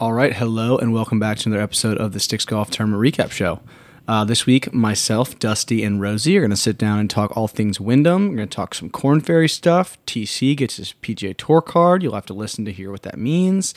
All 0.00 0.12
right, 0.12 0.32
hello, 0.32 0.78
and 0.78 0.92
welcome 0.92 1.18
back 1.18 1.38
to 1.38 1.48
another 1.48 1.60
episode 1.60 1.98
of 1.98 2.12
the 2.12 2.20
Sticks 2.20 2.44
Golf 2.44 2.70
Tournament 2.70 3.02
Recap 3.02 3.32
Show. 3.32 3.58
Uh, 4.06 4.24
this 4.24 4.46
week, 4.46 4.72
myself, 4.72 5.36
Dusty, 5.40 5.82
and 5.82 6.00
Rosie 6.00 6.38
are 6.38 6.40
going 6.40 6.50
to 6.50 6.56
sit 6.56 6.78
down 6.78 7.00
and 7.00 7.10
talk 7.10 7.36
all 7.36 7.48
things 7.48 7.80
Wyndham. 7.80 8.28
We're 8.28 8.36
going 8.36 8.48
to 8.48 8.54
talk 8.54 8.76
some 8.76 8.90
Korn 8.90 9.20
Ferry 9.20 9.48
stuff. 9.48 9.98
TC 10.06 10.56
gets 10.56 10.76
his 10.76 10.94
PGA 11.02 11.36
Tour 11.36 11.60
card. 11.60 12.04
You'll 12.04 12.14
have 12.14 12.26
to 12.26 12.32
listen 12.32 12.64
to 12.66 12.72
hear 12.72 12.92
what 12.92 13.02
that 13.02 13.18
means. 13.18 13.74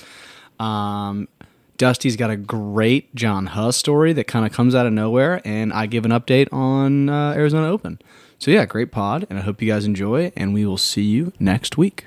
Um, 0.60 1.28
Dusty's 1.78 2.16
got 2.16 2.30
a 2.30 2.38
great 2.38 3.16
John 3.16 3.48
Huh's 3.48 3.76
story 3.76 4.14
that 4.14 4.28
kind 4.28 4.46
of 4.46 4.54
comes 4.54 4.76
out 4.76 4.86
of 4.86 4.94
nowhere, 4.94 5.42
and 5.44 5.74
I 5.74 5.88
give 5.88 6.06
an 6.06 6.12
update 6.12 6.54
on 6.54 7.10
uh, 7.10 7.34
Arizona 7.34 7.68
Open. 7.68 7.98
So, 8.38 8.52
yeah, 8.52 8.68
great 8.68 8.92
pod, 8.92 9.26
and 9.32 9.40
I 9.40 9.42
hope 9.42 9.60
you 9.60 9.68
guys 9.68 9.86
enjoy, 9.86 10.32
and 10.36 10.54
we 10.54 10.68
will 10.68 10.78
see 10.78 11.02
you 11.02 11.34
next 11.40 11.80
week. 11.80 12.06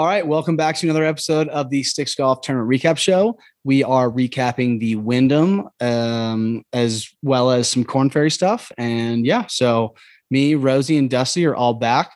All 0.00 0.06
right, 0.06 0.26
welcome 0.26 0.56
back 0.56 0.76
to 0.76 0.86
another 0.86 1.04
episode 1.04 1.48
of 1.48 1.68
the 1.68 1.82
Sticks 1.82 2.14
Golf 2.14 2.40
Tournament 2.40 2.70
Recap 2.70 2.96
Show. 2.96 3.38
We 3.64 3.84
are 3.84 4.08
recapping 4.08 4.80
the 4.80 4.96
Wyndham 4.96 5.68
um, 5.78 6.64
as 6.72 7.10
well 7.20 7.50
as 7.50 7.68
some 7.68 7.84
Korn 7.84 8.08
Ferry 8.08 8.30
stuff. 8.30 8.72
And 8.78 9.26
yeah, 9.26 9.44
so 9.48 9.94
me, 10.30 10.54
Rosie, 10.54 10.96
and 10.96 11.10
Dusty 11.10 11.44
are 11.44 11.54
all 11.54 11.74
back. 11.74 12.12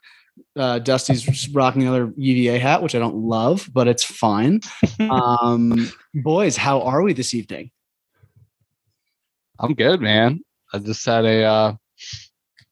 Uh, 0.57 0.79
Dusty's 0.79 1.51
rocking 1.51 1.83
another 1.83 2.11
UVA 2.17 2.59
hat, 2.59 2.83
which 2.83 2.95
I 2.95 2.99
don't 2.99 3.17
love, 3.17 3.69
but 3.71 3.87
it's 3.87 4.03
fine. 4.03 4.63
Um, 5.01 5.93
boys, 6.15 6.57
how 6.57 6.81
are 6.81 7.03
we 7.03 7.13
this 7.13 7.35
evening? 7.35 7.71
I'm 9.59 9.75
good, 9.75 10.01
man. 10.01 10.43
I 10.73 10.79
just 10.79 11.05
had 11.05 11.27
a 11.27 11.45
uh, 11.45 11.75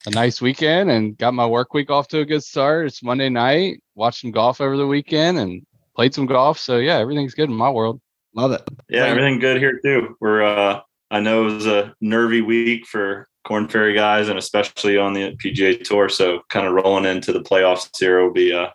a 0.07 0.11
nice 0.11 0.41
weekend 0.41 0.91
and 0.91 1.17
got 1.17 1.35
my 1.35 1.47
work 1.47 1.75
week 1.75 1.91
off 1.91 2.09
to 2.09 2.21
a 2.21 2.25
good 2.25 2.43
start. 2.43 2.87
It's 2.87 3.03
Monday 3.03 3.29
night. 3.29 3.83
Watched 3.95 4.21
some 4.23 4.31
golf 4.31 4.61
over 4.61 4.77
the 4.77 4.87
weekend 4.87 5.39
and 5.39 5.65
played 5.95 6.15
some 6.15 6.27
golf. 6.27 6.59
So 6.59 6.79
yeah, 6.79 6.99
everything's 6.99 7.35
good 7.35 7.49
in 7.49 7.55
my 7.55 7.71
world. 7.71 8.01
Love 8.35 8.53
it. 8.53 8.63
Yeah, 8.89 9.05
everything 9.05 9.39
good 9.39 9.59
here 9.59 9.79
too. 9.83 10.17
We're 10.21 10.43
uh 10.43 10.81
I 11.11 11.21
know 11.21 11.47
it 11.49 11.55
was 11.55 11.67
a 11.67 11.95
nervy 12.01 12.41
week 12.41 12.87
for 12.87 13.29
Korn 13.45 13.69
Ferry 13.69 13.95
guys 13.95 14.29
and 14.29 14.39
especially 14.39 14.97
on 14.97 15.13
the 15.13 15.37
PGA 15.37 15.83
tour. 15.85 16.09
So 16.09 16.41
kind 16.49 16.67
of 16.67 16.73
rolling 16.73 17.05
into 17.05 17.33
the 17.33 17.43
playoffs 17.43 17.89
here 17.99 18.23
will 18.25 18.33
be 18.33 18.53
uh 18.53 18.69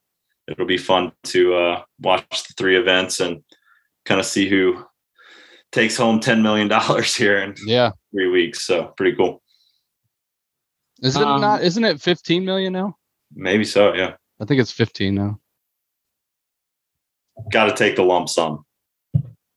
it'll 0.47 0.65
be 0.65 0.77
fun 0.77 1.11
to 1.25 1.55
uh 1.55 1.83
watch 1.99 2.47
the 2.47 2.53
three 2.57 2.77
events 2.77 3.19
and 3.19 3.43
kind 4.05 4.19
of 4.19 4.25
see 4.25 4.47
who 4.47 4.85
takes 5.71 5.97
home 5.97 6.19
ten 6.19 6.41
million 6.41 6.67
dollars 6.69 7.15
here 7.17 7.39
in 7.39 7.55
Yeah, 7.65 7.91
three 8.11 8.29
weeks. 8.29 8.65
So 8.65 8.93
pretty 8.95 9.17
cool. 9.17 9.41
Is 11.01 11.15
it 11.15 11.21
Um, 11.23 11.41
not? 11.41 11.63
Isn't 11.63 11.83
it 11.83 12.01
15 12.01 12.43
million 12.45 12.73
now? 12.73 12.97
Maybe 13.33 13.63
so, 13.65 13.93
yeah. 13.93 14.15
I 14.41 14.45
think 14.45 14.59
it's 14.61 14.71
15 14.71 15.13
now. 15.15 15.39
Gotta 17.51 17.73
take 17.73 17.95
the 17.95 18.03
lump 18.03 18.29
sum. 18.29 18.65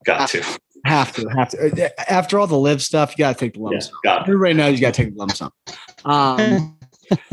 Got 0.04 0.28
to. 0.30 0.42
Have 0.84 1.12
to, 1.14 1.28
have 1.28 1.50
to. 1.50 1.84
Uh, 1.84 1.88
After 2.08 2.38
all 2.38 2.46
the 2.46 2.56
LIV 2.58 2.80
stuff, 2.82 3.12
you 3.12 3.18
got 3.18 3.34
to 3.34 3.38
take 3.38 3.52
the 3.54 3.60
lump 3.60 3.74
Yeah, 3.74 3.80
sum. 3.80 3.94
got 4.02 4.14
to. 4.16 4.22
Everybody 4.22 4.54
knows 4.54 4.74
you 4.74 4.80
got 4.80 4.94
to 4.94 5.04
take 5.04 5.12
the 5.14 5.18
lump 5.18 5.32
sum. 5.32 5.52
Um, 6.06 6.78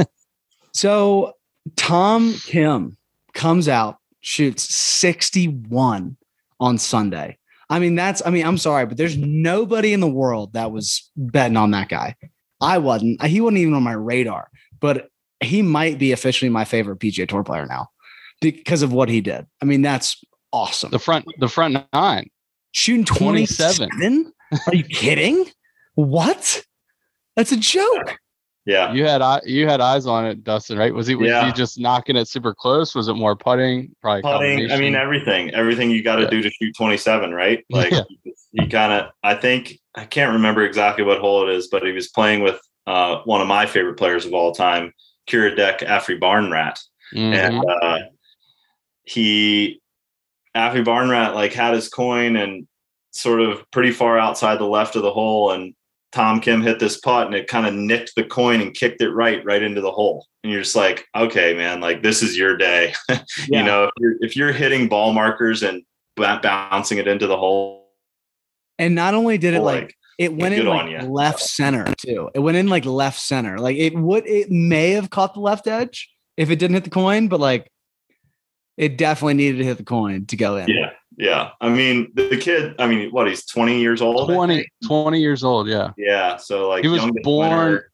so 0.73 1.33
Tom 1.75 2.33
Kim 2.45 2.97
comes 3.33 3.67
out, 3.69 3.97
shoots 4.21 4.63
61 4.75 6.17
on 6.59 6.77
Sunday. 6.77 7.37
I 7.69 7.79
mean, 7.79 7.95
that's, 7.95 8.21
I 8.25 8.29
mean, 8.31 8.45
I'm 8.45 8.57
sorry, 8.57 8.85
but 8.85 8.97
there's 8.97 9.17
nobody 9.17 9.93
in 9.93 9.99
the 9.99 10.09
world 10.09 10.53
that 10.53 10.71
was 10.71 11.09
betting 11.17 11.57
on 11.57 11.71
that 11.71 11.89
guy. 11.89 12.15
I 12.61 12.77
wasn't. 12.77 13.21
Uh, 13.21 13.27
he 13.27 13.41
wasn't 13.41 13.59
even 13.59 13.73
on 13.73 13.83
my 13.83 13.93
radar, 13.93 14.49
but 14.79 15.09
he 15.41 15.61
might 15.61 15.99
be 15.99 16.11
officially 16.11 16.49
my 16.49 16.65
favorite 16.65 16.99
PGA 16.99 17.27
Tour 17.27 17.43
player 17.43 17.65
now 17.65 17.89
because 18.41 18.81
of 18.81 18.93
what 18.93 19.09
he 19.09 19.21
did. 19.21 19.45
I 19.61 19.65
mean, 19.65 19.81
that's 19.81 20.23
awesome. 20.51 20.91
The 20.91 20.99
front, 20.99 21.25
the 21.39 21.47
front 21.47 21.77
nine. 21.93 22.29
Shooting 22.71 23.05
27. 23.05 23.89
27? 23.89 24.33
Are 24.67 24.75
you 24.75 24.83
kidding? 24.83 25.45
What? 25.95 26.63
That's 27.35 27.51
a 27.51 27.57
joke. 27.57 28.17
Yeah. 28.67 28.91
You 28.91 29.05
had 29.05 29.21
you 29.45 29.65
had 29.65 29.79
eyes 29.79 30.05
on 30.05 30.25
it, 30.25 30.43
Dustin, 30.43 30.77
right? 30.77 30.93
Was 30.93 31.07
he 31.07 31.15
was 31.15 31.29
Yeah. 31.29 31.45
he 31.45 31.53
just 31.53 31.79
knocking 31.79 32.17
it 32.17 32.27
super 32.27 32.53
close? 32.53 32.93
Was 32.93 33.07
it 33.07 33.13
more 33.13 33.33
putting? 33.33 33.95
Probably 34.01 34.21
putting. 34.23 34.71
I 34.71 34.77
mean, 34.77 34.93
everything, 34.93 35.51
everything 35.53 35.89
you 35.89 36.03
got 36.03 36.17
to 36.17 36.23
Yeah. 36.23 36.29
do 36.29 36.41
to 36.41 36.49
shoot 36.51 36.75
27, 36.75 37.33
right? 37.33 37.65
Like 37.71 37.91
Yeah. 37.91 38.01
he 38.51 38.67
kind 38.67 38.91
of, 38.91 39.11
I 39.23 39.35
think, 39.35 39.79
I 39.95 40.03
can't 40.03 40.33
remember 40.33 40.65
exactly 40.65 41.05
what 41.05 41.19
hole 41.19 41.47
it 41.47 41.55
is, 41.55 41.69
but 41.69 41.81
he 41.83 41.93
was 41.93 42.09
playing 42.09 42.41
with 42.43 42.59
uh, 42.87 43.21
one 43.23 43.39
of 43.39 43.47
my 43.47 43.65
favorite 43.65 43.95
players 43.95 44.25
of 44.25 44.33
all 44.33 44.51
time, 44.53 44.93
Kiradech 45.29 45.79
Aphibarnrat, 45.79 46.77
Mhm. 47.15 47.33
and 47.33 47.65
uh, 47.81 47.99
he, 49.03 49.79
Afri 50.55 50.83
Barnrat, 50.83 51.35
like 51.35 51.53
had 51.53 51.73
his 51.73 51.87
coin 51.87 52.35
and 52.35 52.67
sort 53.11 53.39
of 53.41 53.69
pretty 53.71 53.91
far 53.91 54.17
outside 54.19 54.59
the 54.59 54.65
left 54.65 54.95
of 54.97 55.03
the 55.03 55.11
hole, 55.11 55.51
and 55.51 55.73
Tom 56.11 56.39
Kim 56.39 56.61
hit 56.61 56.79
this 56.79 56.99
putt 56.99 57.27
and 57.27 57.35
it 57.35 57.47
kind 57.47 57.67
of 57.67 57.73
nicked 57.73 58.13
the 58.15 58.23
coin 58.23 58.61
and 58.61 58.73
kicked 58.73 59.01
it 59.01 59.11
right, 59.11 59.43
right 59.45 59.61
into 59.61 59.81
the 59.81 59.91
hole. 59.91 60.25
And 60.43 60.51
you're 60.51 60.61
just 60.61 60.75
like, 60.75 61.05
okay, 61.15 61.53
man, 61.53 61.81
like 61.81 62.01
this 62.01 62.23
is 62.23 62.37
your 62.37 62.57
day. 62.57 62.93
Yeah. 63.49 63.59
you 63.59 63.63
know 63.63 63.83
if 63.85 63.91
you're, 63.99 64.15
if 64.21 64.35
you're 64.35 64.51
hitting 64.51 64.87
ball 64.89 65.13
markers 65.13 65.63
and 65.63 65.83
bouncing 66.15 66.97
it 66.97 67.07
into 67.07 67.27
the 67.27 67.37
hole 67.37 67.91
And 68.79 68.95
not 68.95 69.13
only 69.13 69.37
did 69.37 69.53
it 69.53 69.61
like, 69.61 69.83
like 69.83 69.95
it 70.17 70.33
went 70.33 70.55
in 70.55 70.65
like 70.65 71.03
left 71.03 71.41
center 71.41 71.93
too. 71.95 72.29
It 72.33 72.39
went 72.39 72.57
in 72.57 72.67
like 72.67 72.85
left 72.85 73.19
center. 73.19 73.59
Like 73.59 73.77
it 73.77 73.95
would 73.95 74.25
it 74.25 74.49
may 74.49 74.91
have 74.91 75.09
caught 75.09 75.35
the 75.35 75.39
left 75.39 75.67
edge 75.67 76.09
if 76.35 76.49
it 76.49 76.57
didn't 76.57 76.73
hit 76.73 76.83
the 76.83 76.89
coin, 76.89 77.27
but 77.27 77.39
like 77.39 77.71
it 78.77 78.97
definitely 78.97 79.35
needed 79.35 79.59
to 79.59 79.63
hit 79.63 79.77
the 79.77 79.83
coin 79.83 80.25
to 80.27 80.35
go 80.35 80.57
in. 80.57 80.67
yeah 80.67 80.91
yeah 81.17 81.49
i 81.61 81.67
mean 81.69 82.11
the, 82.15 82.27
the 82.29 82.37
kid 82.37 82.75
i 82.79 82.85
mean 82.87 83.09
what 83.09 83.27
he's 83.27 83.45
20 83.45 83.79
years 83.79 84.01
old 84.01 84.29
I 84.29 84.33
20, 84.33 84.67
20 84.85 85.19
years 85.19 85.43
old. 85.43 85.67
Yeah. 85.67 85.91
yeah 85.97 86.37
so 86.37 86.69
like 86.69 86.83
He 86.83 86.89
was 86.89 87.01
born- 87.23 87.49
winner. 87.49 87.91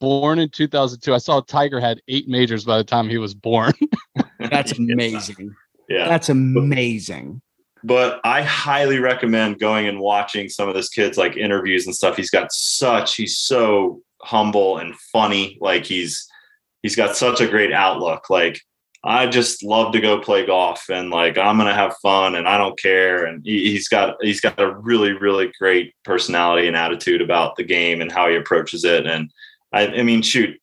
born 0.00 0.38
in 0.38 0.48
2002. 0.48 1.14
I 1.14 1.18
saw 1.18 1.40
Tiger 1.40 1.78
had 1.80 2.00
eight 2.08 2.26
majors 2.28 2.64
by 2.64 2.76
the 2.78 2.84
time 2.84 3.08
he 3.08 3.18
was 3.18 3.34
born. 3.34 3.72
That's 4.38 4.72
amazing. 4.78 5.54
yeah 5.88 6.08
That's 6.08 6.28
amazing. 6.28 7.40
but 7.84 8.20
i 8.24 8.42
highly 8.42 8.98
recommend 8.98 9.58
going 9.58 9.86
and 9.88 9.98
watching 10.00 10.48
some 10.48 10.68
of 10.68 10.74
this 10.74 10.88
kid's 10.88 11.16
like 11.18 11.36
interviews 11.36 11.86
and 11.86 11.94
stuff 11.94 12.16
he's 12.16 12.30
got 12.30 12.52
such 12.52 13.16
he's 13.16 13.38
so 13.38 14.00
humble 14.22 14.76
and 14.78 14.94
funny 15.12 15.56
like 15.62 15.84
he's 15.86 16.26
he's 16.82 16.94
got 16.96 17.16
such 17.16 17.40
a 17.40 17.48
great 17.48 17.72
outlook 17.72 18.28
like 18.28 18.60
i 19.04 19.26
just 19.26 19.62
love 19.62 19.92
to 19.92 20.00
go 20.00 20.20
play 20.20 20.44
golf 20.44 20.88
and 20.90 21.10
like 21.10 21.38
i'm 21.38 21.56
gonna 21.56 21.74
have 21.74 21.96
fun 22.02 22.34
and 22.34 22.48
i 22.48 22.58
don't 22.58 22.78
care. 22.78 23.24
And 23.24 23.44
he, 23.44 23.72
he's 23.72 23.88
got 23.88 24.16
he's 24.20 24.40
got 24.40 24.60
a 24.60 24.74
really 24.76 25.12
really 25.12 25.52
great 25.58 25.94
personality 26.04 26.68
and 26.68 26.76
attitude 26.76 27.22
about 27.22 27.56
the 27.56 27.64
game 27.64 28.00
and 28.00 28.12
how 28.12 28.28
he 28.28 28.36
approaches 28.36 28.84
it. 28.84 29.06
And 29.06 29.30
i, 29.72 29.86
I 29.86 30.02
mean 30.02 30.22
shoot 30.22 30.58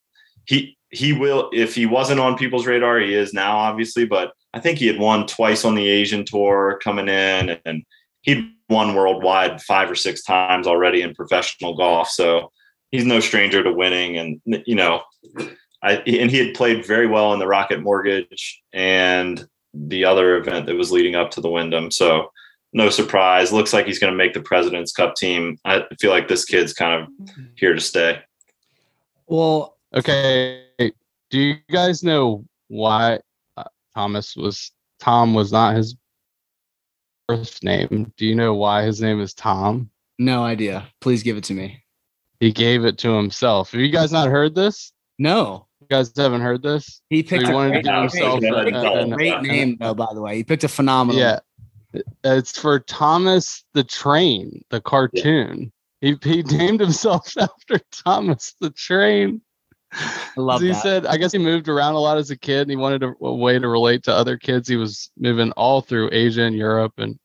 he 0.46 0.78
he 0.90 1.14
will 1.14 1.50
if 1.54 1.76
he 1.76 1.86
wasn't 1.86 2.20
on 2.20 2.38
people's 2.38 2.66
radar 2.66 3.00
he 3.00 3.14
is 3.14 3.34
now 3.34 3.58
obviously 3.58 4.06
but 4.06 4.32
i 4.54 4.60
think 4.60 4.80
he 4.80 4.88
had 4.88 5.00
won 5.00 5.28
twice 5.28 5.66
on 5.66 5.76
the 5.76 5.86
asian 5.86 6.24
tour 6.24 6.80
coming 6.82 7.10
in 7.10 7.60
and 7.66 7.84
he'd 8.22 8.54
won 8.70 8.94
worldwide 8.94 9.62
five 9.62 9.90
or 9.90 9.96
six 9.96 10.22
times 10.24 10.68
already 10.68 11.02
in 11.02 11.16
professional 11.16 11.76
golf. 11.76 12.10
So 12.10 12.52
he's 12.92 13.06
no 13.06 13.20
stranger 13.20 13.64
to 13.64 13.72
winning 13.72 14.18
and 14.18 14.42
you 14.66 14.76
know 14.76 15.02
I, 15.88 15.94
and 16.06 16.30
he 16.30 16.38
had 16.38 16.54
played 16.56 16.86
very 16.86 17.08
well 17.08 17.34
in 17.34 17.40
the 17.40 17.48
rocket 17.48 17.82
mortgage 17.82 18.62
and 18.74 19.48
the 19.74 20.06
other 20.06 20.38
event 20.38 20.66
that 20.66 20.76
was 20.76 20.92
leading 20.92 21.16
up 21.16 21.32
to 21.32 21.42
the 21.42 21.50
wyndham 21.50 21.92
so 21.92 22.32
no 22.74 22.90
surprise 22.90 23.54
looks 23.54 23.74
like 23.74 23.86
he's 23.86 24.00
going 24.00 24.12
to 24.12 24.18
make 24.18 24.34
the 24.34 24.42
president's 24.42 24.92
cup 24.92 25.16
team 25.16 25.58
i 25.66 25.84
feel 26.00 26.12
like 26.12 26.28
this 26.28 26.46
kid's 26.46 26.74
kind 26.74 27.02
of 27.02 27.30
here 27.56 27.74
to 27.74 27.82
stay 27.82 28.20
Well, 29.28 29.78
Okay. 29.94 30.64
Do 31.30 31.40
you 31.40 31.56
guys 31.72 32.04
know 32.04 32.46
why 32.68 33.20
uh, 33.56 33.64
Thomas 33.96 34.36
was 34.36 34.72
Tom 35.00 35.34
was 35.34 35.52
not 35.52 35.76
his 35.76 35.96
birth 37.28 37.62
name? 37.64 38.14
Do 38.18 38.26
you 38.26 38.36
know 38.36 38.56
why 38.56 38.84
his 38.84 39.02
name 39.02 39.20
is 39.22 39.34
Tom? 39.34 39.90
no 40.20 40.44
idea. 40.44 40.88
Please 41.00 41.22
give 41.22 41.38
it 41.38 41.44
to 41.46 41.54
me. 41.54 41.84
He 42.40 42.52
gave 42.52 42.86
it 42.86 42.98
to 43.00 43.14
himself. 43.14 43.72
Have 43.72 43.82
you 43.82 43.92
guys 43.92 44.12
not 44.12 44.30
heard 44.30 44.56
this? 44.56 44.92
No. 45.20 45.67
Guys 45.90 46.12
haven't 46.16 46.42
heard 46.42 46.62
this? 46.62 47.02
He 47.10 47.24
picked 47.24 47.46
he 47.46 47.52
a 47.52 47.54
wanted 47.56 47.84
to 47.84 47.90
great, 47.90 48.00
himself 48.02 48.42
he 48.42 48.48
a- 48.48 48.54
a 48.54 49.04
a- 49.04 49.16
great 49.16 49.42
name, 49.42 49.78
though, 49.80 49.94
by 49.94 50.08
the 50.14 50.22
way. 50.22 50.36
He 50.38 50.44
picked 50.44 50.64
a 50.64 50.68
phenomenal 50.68 51.20
Yeah. 51.22 51.40
It's 52.24 52.58
for 52.60 52.80
Thomas 52.80 53.64
the 53.74 53.84
Train, 53.84 54.64
the 54.70 54.82
cartoon. 54.82 55.72
He 56.02 56.16
he 56.24 56.44
named 56.44 56.80
himself 56.80 57.34
after 57.40 57.80
Thomas 57.92 58.54
the 58.60 58.70
Train. 58.70 59.42
I 59.94 60.32
love 60.36 60.62
he 60.62 60.68
that. 60.70 60.84
said, 60.84 61.06
I 61.06 61.16
guess 61.18 61.32
he 61.32 61.38
moved 61.38 61.70
around 61.70 61.94
a 61.94 62.00
lot 62.00 62.18
as 62.18 62.30
a 62.30 62.38
kid 62.38 62.62
and 62.64 62.70
he 62.70 62.76
wanted 62.76 63.04
a, 63.04 63.14
a 63.22 63.34
way 63.34 63.58
to 63.58 63.68
relate 63.68 64.04
to 64.04 64.14
other 64.14 64.38
kids. 64.38 64.68
He 64.68 64.76
was 64.76 65.10
moving 65.18 65.52
all 65.54 65.82
through 65.82 66.10
Asia 66.12 66.44
and 66.44 66.56
Europe 66.56 66.94
and 66.98 67.18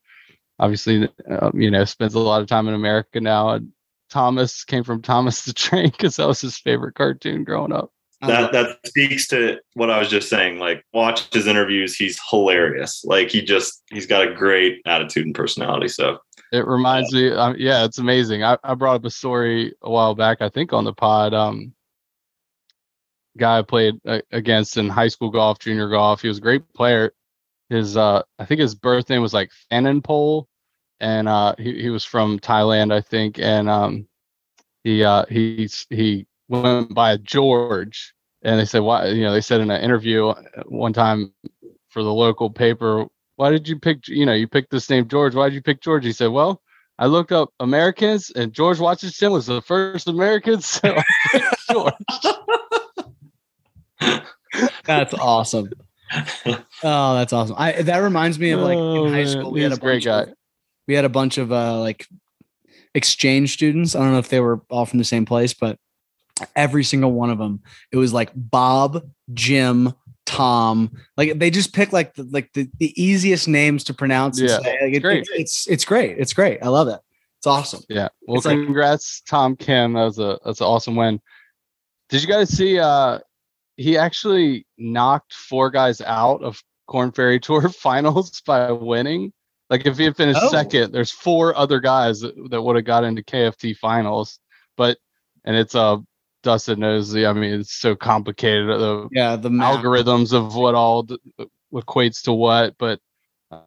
obviously, 0.60 1.08
um, 1.28 1.50
you 1.60 1.70
know, 1.70 1.84
spends 1.84 2.14
a 2.14 2.20
lot 2.20 2.40
of 2.40 2.46
time 2.46 2.68
in 2.68 2.74
America 2.74 3.20
now. 3.20 3.50
And 3.50 3.72
Thomas 4.10 4.62
came 4.64 4.84
from 4.84 5.02
Thomas 5.02 5.44
the 5.44 5.52
Train 5.52 5.90
because 5.90 6.16
that 6.16 6.28
was 6.28 6.40
his 6.40 6.56
favorite 6.56 6.94
cartoon 6.94 7.42
growing 7.44 7.72
up. 7.72 7.90
Love 8.22 8.52
that 8.52 8.52
that 8.52 8.86
speaks 8.86 9.26
to 9.28 9.58
what 9.74 9.90
I 9.90 9.98
was 9.98 10.08
just 10.08 10.28
saying. 10.28 10.58
Like, 10.58 10.84
watch 10.92 11.32
his 11.32 11.46
interviews; 11.46 11.96
he's 11.96 12.20
hilarious. 12.30 13.04
Like, 13.04 13.30
he 13.30 13.42
just 13.42 13.82
he's 13.90 14.06
got 14.06 14.28
a 14.28 14.32
great 14.32 14.80
attitude 14.86 15.26
and 15.26 15.34
personality. 15.34 15.88
So, 15.88 16.18
It 16.52 16.66
reminds 16.66 17.12
me, 17.12 17.32
um, 17.32 17.56
yeah, 17.58 17.84
it's 17.84 17.98
amazing. 17.98 18.44
I, 18.44 18.56
I 18.62 18.74
brought 18.74 18.96
up 18.96 19.04
a 19.04 19.10
story 19.10 19.74
a 19.82 19.90
while 19.90 20.14
back, 20.14 20.40
I 20.40 20.48
think 20.48 20.72
on 20.72 20.84
the 20.84 20.92
pod. 20.92 21.34
Um, 21.34 21.74
guy 23.36 23.58
I 23.58 23.62
played 23.62 23.94
uh, 24.06 24.20
against 24.30 24.76
in 24.76 24.88
high 24.88 25.08
school 25.08 25.30
golf, 25.30 25.58
junior 25.58 25.88
golf. 25.88 26.22
He 26.22 26.28
was 26.28 26.38
a 26.38 26.42
great 26.42 26.62
player. 26.74 27.12
His, 27.70 27.96
uh, 27.96 28.22
I 28.38 28.44
think 28.44 28.60
his 28.60 28.74
birth 28.74 29.08
name 29.08 29.22
was 29.22 29.32
like 29.34 29.50
Thananpol, 29.70 30.46
and 31.00 31.28
uh, 31.28 31.54
he 31.58 31.80
he 31.82 31.90
was 31.90 32.04
from 32.04 32.38
Thailand, 32.38 32.92
I 32.92 33.00
think. 33.00 33.38
And 33.38 33.68
um, 33.68 34.06
he 34.84 35.02
uh, 35.02 35.24
he 35.28 35.68
he 35.88 36.26
went 36.52 36.94
by 36.94 37.16
George, 37.16 38.14
and 38.42 38.60
they 38.60 38.64
said 38.64 38.80
why? 38.80 39.08
You 39.08 39.22
know, 39.24 39.32
they 39.32 39.40
said 39.40 39.60
in 39.60 39.70
an 39.70 39.80
interview 39.82 40.28
uh, 40.28 40.42
one 40.66 40.92
time 40.92 41.32
for 41.88 42.02
the 42.02 42.12
local 42.12 42.50
paper, 42.50 43.06
why 43.36 43.50
did 43.50 43.66
you 43.68 43.78
pick? 43.78 44.06
You 44.08 44.26
know, 44.26 44.34
you 44.34 44.46
picked 44.46 44.70
this 44.70 44.88
name 44.90 45.08
George. 45.08 45.34
Why 45.34 45.48
did 45.48 45.54
you 45.54 45.62
pick 45.62 45.80
George? 45.80 46.04
He 46.04 46.12
said, 46.12 46.28
well. 46.28 46.60
I 46.98 47.06
looked 47.06 47.32
up 47.32 47.48
Americans, 47.58 48.30
and 48.36 48.52
George 48.52 48.78
Washington 48.78 49.32
was 49.32 49.46
the 49.46 49.62
first 49.62 50.06
American. 50.08 50.60
So 50.60 50.94
George. 51.70 51.94
That's 54.84 55.14
awesome. 55.14 55.70
Oh, 56.84 57.14
that's 57.14 57.32
awesome. 57.32 57.56
I 57.58 57.72
that 57.82 57.98
reminds 57.98 58.38
me 58.38 58.50
of 58.50 58.60
like 58.60 58.76
Oh, 58.76 59.06
in 59.06 59.12
high 59.12 59.24
man. 59.24 59.26
school 59.28 59.50
we 59.52 59.60
He's 59.62 59.70
had 59.70 59.78
a 59.78 59.80
a 59.80 59.84
great 59.84 60.04
guy. 60.04 60.22
of, 60.22 60.34
we 60.86 60.94
had 60.94 61.04
a 61.06 61.08
bunch 61.08 61.38
of 61.38 61.50
uh 61.50 61.80
like 61.80 62.06
exchange 62.94 63.54
students. 63.54 63.96
I 63.96 64.00
don't 64.00 64.12
know 64.12 64.18
if 64.18 64.28
they 64.28 64.40
were 64.40 64.60
all 64.68 64.84
from 64.84 64.98
the 64.98 65.04
same 65.04 65.24
place, 65.24 65.54
but 65.54 65.78
every 66.56 66.84
single 66.84 67.12
one 67.12 67.30
of 67.30 67.38
them, 67.38 67.60
it 67.90 67.96
was 67.96 68.12
like 68.12 68.30
Bob, 68.34 69.02
Jim, 69.34 69.92
Tom. 70.26 70.90
Like 71.16 71.38
they 71.38 71.50
just 71.50 71.74
pick 71.74 71.92
like 71.92 72.14
the, 72.14 72.24
like 72.24 72.52
the, 72.52 72.68
the 72.78 72.92
easiest 73.02 73.48
names 73.48 73.84
to 73.84 73.94
pronounce. 73.94 74.40
and 74.40 74.48
Yeah, 74.48 74.58
say. 74.60 74.78
Like, 74.82 74.94
it- 74.94 75.00
great. 75.02 75.18
It's, 75.20 75.30
it's 75.32 75.68
it's 75.68 75.84
great. 75.84 76.18
It's 76.18 76.32
great. 76.32 76.62
I 76.62 76.68
love 76.68 76.88
it. 76.88 77.00
It's 77.38 77.46
awesome. 77.46 77.82
Yeah. 77.88 78.08
Well, 78.22 78.36
It's 78.36 78.46
like- 78.46 78.56
congrats, 78.64 79.20
Tom 79.22 79.56
Kim. 79.56 79.94
That 79.94 80.04
was 80.04 80.18
a 80.18 80.38
that's 80.44 80.60
an 80.60 80.66
awesome 80.66 80.96
win. 80.96 81.20
Did 82.08 82.22
you 82.22 82.28
guys 82.28 82.50
see? 82.50 82.78
uh 82.78 83.18
He 83.76 83.96
actually 83.98 84.66
knocked 84.78 85.32
four 85.34 85.70
guys 85.70 86.00
out 86.00 86.42
of 86.42 86.62
Korn 86.86 87.10
Ferry 87.12 87.40
Tour 87.46 87.68
finals 87.68 88.40
by 88.46 88.70
winning. 88.70 89.32
Like 89.70 89.86
if 89.86 89.96
he 89.98 90.04
had 90.04 90.16
finished 90.16 90.38
Oh. 90.42 90.50
second, 90.50 90.92
there's 90.92 91.10
four 91.10 91.56
other 91.56 91.80
guys 91.80 92.20
that, 92.20 92.34
that 92.50 92.60
would 92.62 92.76
have 92.76 92.84
got 92.84 93.04
into 93.04 93.22
KFT 93.22 93.76
finals. 93.76 94.38
But 94.76 94.98
and 95.44 95.56
it's 95.56 95.74
uh 95.74 95.96
Dustin 96.42 96.80
knows 96.80 97.12
the. 97.12 97.26
I 97.26 97.32
mean, 97.32 97.60
it's 97.60 97.72
so 97.74 97.94
complicated. 97.94 98.68
The 98.68 99.08
Yeah, 99.12 99.36
the 99.36 99.50
map. 99.50 99.78
algorithms 99.78 100.32
of 100.32 100.54
what 100.56 100.74
all 100.74 101.06
equates 101.72 102.22
to 102.22 102.32
what. 102.32 102.74
But 102.78 103.00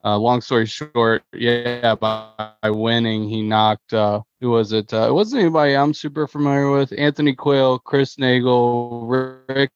uh, 0.04 0.18
long 0.18 0.42
story 0.42 0.66
short, 0.66 1.24
yeah, 1.34 1.96
by, 1.96 2.28
by 2.62 2.70
winning, 2.72 3.30
he 3.30 3.42
knocked. 3.44 3.94
Uh, 3.94 4.22
who 4.42 4.50
was 4.52 4.72
it? 4.74 4.94
Uh, 4.94 5.08
it 5.10 5.14
wasn't 5.14 5.42
anybody 5.42 5.76
I'm 5.76 5.94
super 5.94 6.28
familiar 6.28 6.72
with. 6.72 6.94
Anthony 6.98 7.34
Quayle, 7.34 7.80
Chris 7.80 8.16
Naegel, 8.18 9.06
Rick 9.48 9.72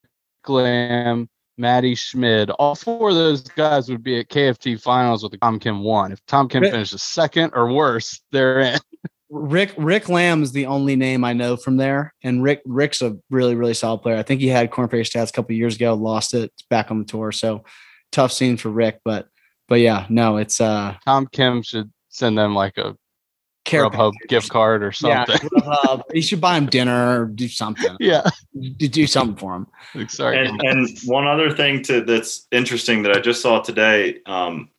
Lamb, 0.48 1.30
Matti 1.57 1.94
Schmid. 1.95 2.50
All 2.52 2.74
four 2.75 3.10
of 3.10 3.16
those 3.16 3.42
guys 3.42 3.90
would 3.90 4.04
be 4.04 4.19
at 4.19 4.30
KFT 4.30 4.81
finals 4.81 5.22
with 5.24 5.31
the 5.34 5.38
Tom 5.38 5.60
Kim 5.60 5.84
one. 5.84 6.12
If 6.12 6.25
Tom 6.25 6.48
Kim 6.50 6.63
finishes 6.63 7.04
second 7.04 7.52
or 7.54 7.72
worse, 7.72 8.22
they're 8.31 8.60
in. 8.62 8.80
Rick 9.30 9.74
Rick 9.78 10.10
Lamb 10.10 10.42
is 10.42 10.52
the 10.52 10.66
only 10.66 10.96
name 10.96 11.24
I 11.24 11.34
know 11.34 11.56
from 11.56 11.78
there, 11.78 12.14
and 12.24 12.44
Rick 12.44 12.62
Rick's 12.66 13.02
a 13.02 13.18
really 13.30 13.56
really 13.56 13.74
solid 13.74 14.00
player. 14.00 14.18
I 14.18 14.24
think 14.24 14.42
he 14.42 14.48
had 14.48 14.72
Korn 14.72 14.90
Ferry 14.90 15.04
Stats 15.04 15.30
a 15.30 15.34
couple 15.34 15.56
years 15.56 15.76
ago, 15.76 15.94
lost 15.94 16.34
it, 16.34 16.52
it's 16.54 16.64
back 16.64 16.92
on 16.92 17.00
the 17.00 17.06
tour. 17.06 17.31
So 17.31 17.64
tough 18.12 18.31
scene 18.31 18.58
for 18.58 18.70
Rick, 18.70 19.02
but 19.06 19.28
but 19.68 19.80
yeah, 19.80 20.06
no, 20.10 20.38
it's 20.38 20.60
uh 20.60 20.96
Tom 21.06 21.28
Kim 21.31 21.62
should 21.62 21.92
send 22.10 22.38
them 22.38 22.56
like 22.56 22.78
a 22.78 22.96
care 23.66 23.88
Grubhub 23.90 24.14
gift 24.28 24.50
card 24.50 24.84
or 24.84 24.92
something. 24.92 25.36
Grubhub. 25.36 26.02
you 26.14 26.22
should 26.22 26.42
buy 26.42 26.58
him 26.58 26.66
dinner 26.66 27.22
or 27.22 27.26
do 27.26 27.48
something. 27.48 27.86
Yeah. 28.00 28.28
do, 28.78 28.88
do 28.88 29.06
something 29.06 29.36
for 29.36 29.56
him. 29.56 29.68
Like, 29.94 30.10
Sorry. 30.10 30.38
and 30.38 30.60
and 30.64 30.88
one 31.06 31.28
other 31.28 31.52
thing 31.52 31.84
to 31.84 32.02
that's 32.02 32.48
interesting 32.52 33.04
that 33.04 33.16
I 33.16 33.20
just 33.20 33.42
saw 33.42 33.62
today, 33.62 34.20
um, 34.26 34.70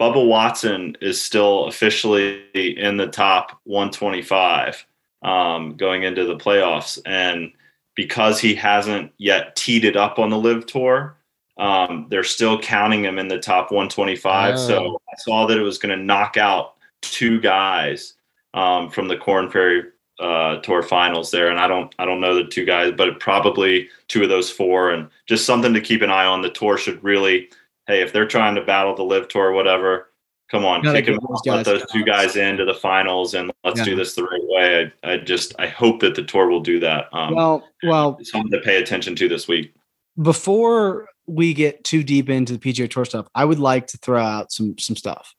Bubba 0.00 0.26
Watson 0.26 0.96
is 1.00 1.20
still 1.20 1.66
officially 1.66 2.42
in 2.54 2.96
the 2.96 3.08
top 3.08 3.60
125 3.64 4.86
um, 5.22 5.76
going 5.76 6.04
into 6.04 6.24
the 6.24 6.36
playoffs, 6.36 6.98
and 7.04 7.52
because 7.94 8.40
he 8.40 8.54
hasn't 8.54 9.12
yet 9.18 9.56
teed 9.56 9.84
it 9.84 9.96
up 9.96 10.18
on 10.18 10.30
the 10.30 10.38
LIV 10.38 10.66
Tour, 10.66 11.16
um, 11.58 12.06
they're 12.08 12.22
still 12.22 12.60
counting 12.60 13.04
him 13.04 13.18
in 13.18 13.26
the 13.26 13.38
top 13.38 13.72
125. 13.72 14.54
Oh. 14.54 14.56
So 14.56 15.02
I 15.08 15.16
saw 15.18 15.46
that 15.46 15.58
it 15.58 15.62
was 15.62 15.78
going 15.78 15.96
to 15.96 16.04
knock 16.04 16.36
out 16.36 16.74
two 17.00 17.40
guys 17.40 18.14
um, 18.54 18.90
from 18.90 19.08
the 19.08 19.16
Korn 19.16 19.50
Ferry 19.50 19.82
uh, 20.20 20.56
Tour 20.60 20.82
finals 20.82 21.30
there, 21.30 21.50
and 21.50 21.60
I 21.60 21.68
don't 21.68 21.94
I 21.98 22.04
don't 22.04 22.20
know 22.20 22.34
the 22.34 22.44
two 22.44 22.64
guys, 22.64 22.92
but 22.96 23.20
probably 23.20 23.88
two 24.08 24.22
of 24.22 24.28
those 24.28 24.50
four, 24.50 24.90
and 24.90 25.08
just 25.26 25.46
something 25.46 25.74
to 25.74 25.80
keep 25.80 26.02
an 26.02 26.10
eye 26.10 26.26
on. 26.26 26.42
The 26.42 26.50
tour 26.50 26.76
should 26.76 27.02
really, 27.04 27.50
hey, 27.88 28.00
if 28.02 28.12
they're 28.12 28.28
trying 28.28 28.54
to 28.54 28.62
battle 28.62 28.94
the 28.94 29.02
LIV 29.02 29.26
Tour, 29.28 29.46
or 29.48 29.52
whatever, 29.52 30.12
come 30.50 30.64
on, 30.64 30.82
kick 30.82 31.06
them 31.06 31.18
those 31.28 31.40
let 31.46 31.64
those 31.64 31.84
two 31.90 32.04
guys 32.04 32.36
into 32.36 32.64
the 32.64 32.74
finals, 32.74 33.34
and 33.34 33.50
let's 33.64 33.78
Yeah. 33.80 33.84
do 33.86 33.96
this 33.96 34.14
the 34.14 34.22
right 34.24 34.40
way. 34.44 34.92
I, 35.02 35.12
I 35.12 35.16
just 35.16 35.54
I 35.58 35.66
hope 35.66 36.00
that 36.00 36.14
the 36.14 36.22
tour 36.22 36.48
will 36.48 36.60
do 36.60 36.78
that. 36.80 37.08
Um, 37.12 37.34
Well, 37.34 37.68
well, 37.82 38.18
something 38.22 38.52
to 38.52 38.60
pay 38.60 38.80
attention 38.80 39.16
to 39.16 39.28
this 39.28 39.48
week. 39.48 39.74
before 40.22 41.08
we 41.26 41.52
get 41.52 41.84
too 41.84 42.02
deep 42.02 42.30
into 42.30 42.54
the 42.56 42.58
PGA 42.58 42.88
Tour 42.90 43.04
stuff, 43.04 43.26
I 43.34 43.44
would 43.44 43.58
like 43.58 43.86
to 43.88 43.98
throw 43.98 44.22
out 44.22 44.50
some 44.52 44.78
some 44.78 44.96
stuff. 44.96 45.34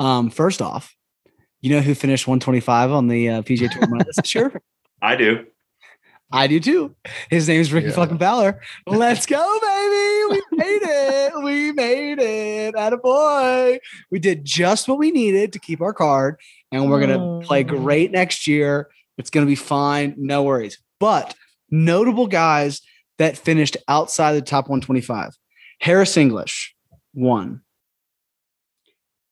Um, 0.00 0.30
first 0.30 0.60
off, 0.62 0.94
you 1.60 1.70
know 1.70 1.80
who 1.80 1.94
finished 1.94 2.26
125 2.26 2.90
on 2.90 3.06
the 3.08 3.28
uh, 3.28 3.42
PGA 3.42 3.70
Tour 3.70 3.86
my 3.88 3.98
list 3.98 4.20
this 4.22 4.34
year? 4.34 4.60
I 5.02 5.14
do. 5.16 5.46
I 6.32 6.46
do 6.46 6.60
too. 6.60 6.94
His 7.28 7.48
name 7.48 7.60
is 7.60 7.72
Rickie 7.72 7.88
Yeah. 7.88 7.94
fucking 7.94 8.18
Fowler. 8.18 8.60
Let's 8.86 9.26
go, 9.26 9.58
baby. 9.60 10.40
We 10.40 10.42
made 10.58 10.80
it. 10.82 11.32
We 11.42 11.72
made 11.72 12.18
it. 12.20 12.74
At 12.76 12.92
a 12.92 12.96
boy. 12.98 13.78
We 14.10 14.18
did 14.20 14.44
just 14.44 14.86
what 14.88 14.98
we 14.98 15.10
needed 15.10 15.52
to 15.54 15.58
keep 15.58 15.80
our 15.80 15.92
card, 15.92 16.36
and 16.70 16.88
we're 16.88 17.00
gonna 17.00 17.40
play 17.44 17.64
great 17.64 18.12
next 18.12 18.46
year. 18.46 18.88
It's 19.18 19.30
gonna 19.30 19.46
be 19.46 19.56
fine. 19.56 20.14
No 20.16 20.44
worries. 20.44 20.78
But 21.00 21.34
notable 21.70 22.26
guys 22.28 22.80
that 23.18 23.36
finished 23.36 23.76
outside 23.88 24.34
the 24.34 24.42
top 24.42 24.68
125. 24.68 25.36
Harris 25.80 26.16
English, 26.16 26.74
one. 27.12 27.62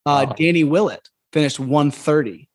Uh, 0.05 0.27
Wow. 0.29 0.35
Danny 0.35 0.65
Willett 0.65 1.09
finished 1.33 1.61
130. 1.61 2.49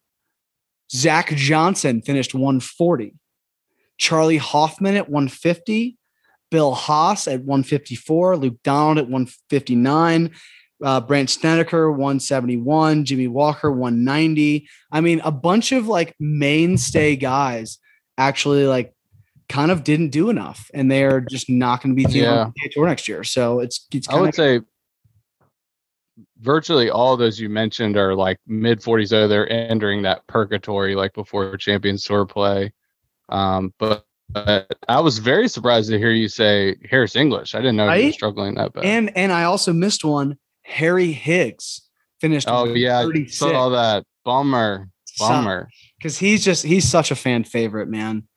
Zach 0.91 1.29
Johnson 1.35 2.01
finished 2.01 2.33
140. 2.33 3.13
Charley 3.97 4.37
Hoffman 4.37 4.95
at 4.95 5.09
150, 5.09 5.97
Bill 6.51 6.73
Haas 6.73 7.27
at 7.27 7.41
154, 7.41 8.37
Luke 8.37 8.57
Donald 8.63 8.97
at 8.97 9.05
159, 9.05 10.31
uh, 10.83 11.01
Brandt 11.01 11.29
Snedeker 11.29 11.91
171, 11.91 13.05
Jimmy 13.05 13.27
Walker 13.27 13.71
190. 13.71 14.67
I 14.91 15.01
mean, 15.01 15.21
a 15.23 15.31
bunch 15.31 15.71
of 15.71 15.87
like 15.87 16.15
mainstay 16.19 17.15
guys 17.15 17.79
actually 18.17 18.65
like 18.65 18.93
kind 19.49 19.71
of 19.71 19.83
didn't 19.83 20.09
do 20.09 20.29
enough, 20.29 20.69
and 20.73 20.91
they're 20.91 21.21
just 21.21 21.49
not 21.49 21.81
going 21.81 21.95
to 21.95 22.01
be 22.01 22.11
team 22.11 22.23
Yeah. 22.23 22.49
the 22.55 22.69
tour 22.69 22.87
next 22.87 23.07
year. 23.07 23.23
So 23.23 23.59
it's 23.59 23.87
it's 23.93 24.09
I 24.09 24.19
would 24.19 24.35
say 24.35 24.61
virtually 26.39 26.89
all 26.89 27.17
those 27.17 27.39
you 27.39 27.49
mentioned 27.49 27.97
are 27.97 28.15
like 28.15 28.37
mid 28.45 28.81
40s. 28.81 29.09
So 29.09 29.27
they're 29.27 29.49
entering 29.49 30.01
that 30.03 30.25
purgatory 30.27 30.95
like 30.95 31.13
before 31.13 31.55
Champions 31.57 32.03
Tour 32.03 32.25
play. 32.25 32.73
Um, 33.33 33.73
but, 33.79 34.05
but 34.29 34.71
I 34.87 34.99
was 34.99 35.17
very 35.19 35.47
surprised 35.47 35.89
to 35.89 35.97
hear 35.97 36.11
you 36.11 36.27
say 36.29 36.75
Harris 36.89 37.15
English. 37.15 37.55
I 37.55 37.59
didn't 37.59 37.75
know 37.75 37.91
you 37.93 38.07
were 38.07 38.11
struggling 38.13 38.55
that 38.55 38.73
bad. 38.73 38.85
and 38.85 39.15
and 39.17 39.31
I 39.31 39.43
also 39.43 39.73
missed 39.73 40.05
one. 40.05 40.37
Harry 40.63 41.11
Higgs 41.11 41.81
finished. 42.21 42.47
oh 42.49 42.65
yeah, 42.73 42.99
I 42.99 43.03
36. 43.03 43.37
saw 43.37 43.69
that. 43.69 44.05
Bummer, 44.23 44.87
bummer. 45.19 45.67
because 45.97 46.17
he's 46.17 46.45
just 46.45 46.63
he's 46.63 46.89
such 46.89 47.11
a 47.11 47.15
fan 47.15 47.43
favorite, 47.43 47.89
man. 47.89 48.27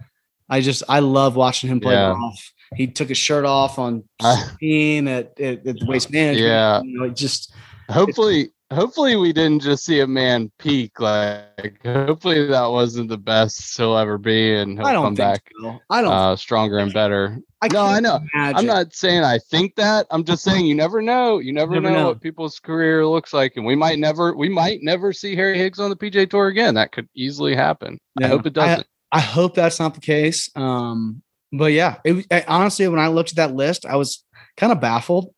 I 0.49 0.61
just 0.61 0.83
I 0.89 0.99
love 1.01 1.37
watching 1.37 1.71
him 1.71 1.79
play 1.81 1.95
Yeah. 1.95 2.15
golf. 2.19 2.53
He 2.75 2.89
took 2.89 3.09
his 3.09 3.19
shirt 3.19 3.45
off 3.45 3.79
on 3.79 4.03
I- 4.21 4.35
16 4.37 5.07
at, 5.09 5.41
at, 5.41 5.67
at 5.67 5.79
the 5.79 5.87
waste 5.87 6.11
management. 6.11 6.49
Yeah. 6.49 6.83
you 6.83 6.99
know, 6.99 7.05
it 7.07 7.15
just 7.17 7.53
Hopefully, 7.89 8.51
hopefully 8.73 9.17
we 9.17 9.33
didn't 9.33 9.63
just 9.63 9.85
see 9.85 10.01
a 10.01 10.07
man 10.07 10.51
peak. 10.59 10.99
Like, 11.01 11.81
hopefully 11.85 12.47
that 12.47 12.67
wasn't 12.67 13.09
the 13.09 13.19
best 13.19 13.77
he'll 13.77 13.97
ever 13.97 14.19
be, 14.19 14.55
and 14.55 14.79
he'll 14.79 14.87
I 14.87 14.93
don't 14.93 15.05
come 15.05 15.17
think 15.17 15.29
back 15.29 15.53
so. 15.61 15.79
I 15.91 16.03
don't. 16.03 16.13
uh, 16.13 16.37
stronger 16.37 16.79
and 16.79 16.93
better. 16.93 17.39
I 17.63 17.69
no, 17.69 17.83
I 17.85 18.01
know. 18.01 18.21
imagine. 18.35 18.57
I'm 18.59 18.67
not 18.67 18.95
saying 18.95 19.23
I 19.25 19.39
think 19.39 19.77
that. 19.77 20.07
I'm 20.11 20.25
just 20.25 20.43
saying 20.43 20.67
you 20.67 20.75
never 20.75 21.01
know. 21.01 21.39
You 21.39 21.53
never, 21.53 21.75
Never 21.75 21.91
know, 21.91 21.95
know. 21.95 22.09
what 22.09 22.21
people's 22.21 22.59
career 22.59 23.07
looks 23.07 23.33
like, 23.33 23.57
and 23.57 23.65
we 23.65 23.75
might 23.77 23.99
never, 23.99 24.35
we 24.37 24.49
might 24.49 24.81
never 24.83 25.13
see 25.13 25.35
Harry 25.37 25.57
Higgs 25.59 25.79
on 25.81 25.91
the 25.91 25.97
PGA 25.97 26.29
Tour 26.29 26.49
again. 26.49 26.75
That 26.75 26.93
could 26.93 27.09
easily 27.15 27.55
happen. 27.55 27.99
I 28.23 28.27
hope 28.27 28.47
it 28.47 28.53
doesn't. 28.53 28.87
I 29.13 29.21
hope 29.21 29.55
that's 29.55 29.79
not 29.79 29.95
the 29.95 30.01
case. 30.01 30.51
Um, 30.57 31.23
but 31.53 31.73
yeah, 31.73 31.99
it, 32.05 32.27
I, 32.31 32.45
honestly, 32.49 32.87
when 32.89 32.99
I 33.01 33.09
looked 33.09 33.31
at 33.31 33.37
that 33.37 33.55
list, 33.55 33.87
I 33.87 33.97
was 33.97 34.25
kind 34.57 34.73
of 34.73 34.81
baffled. 34.81 35.33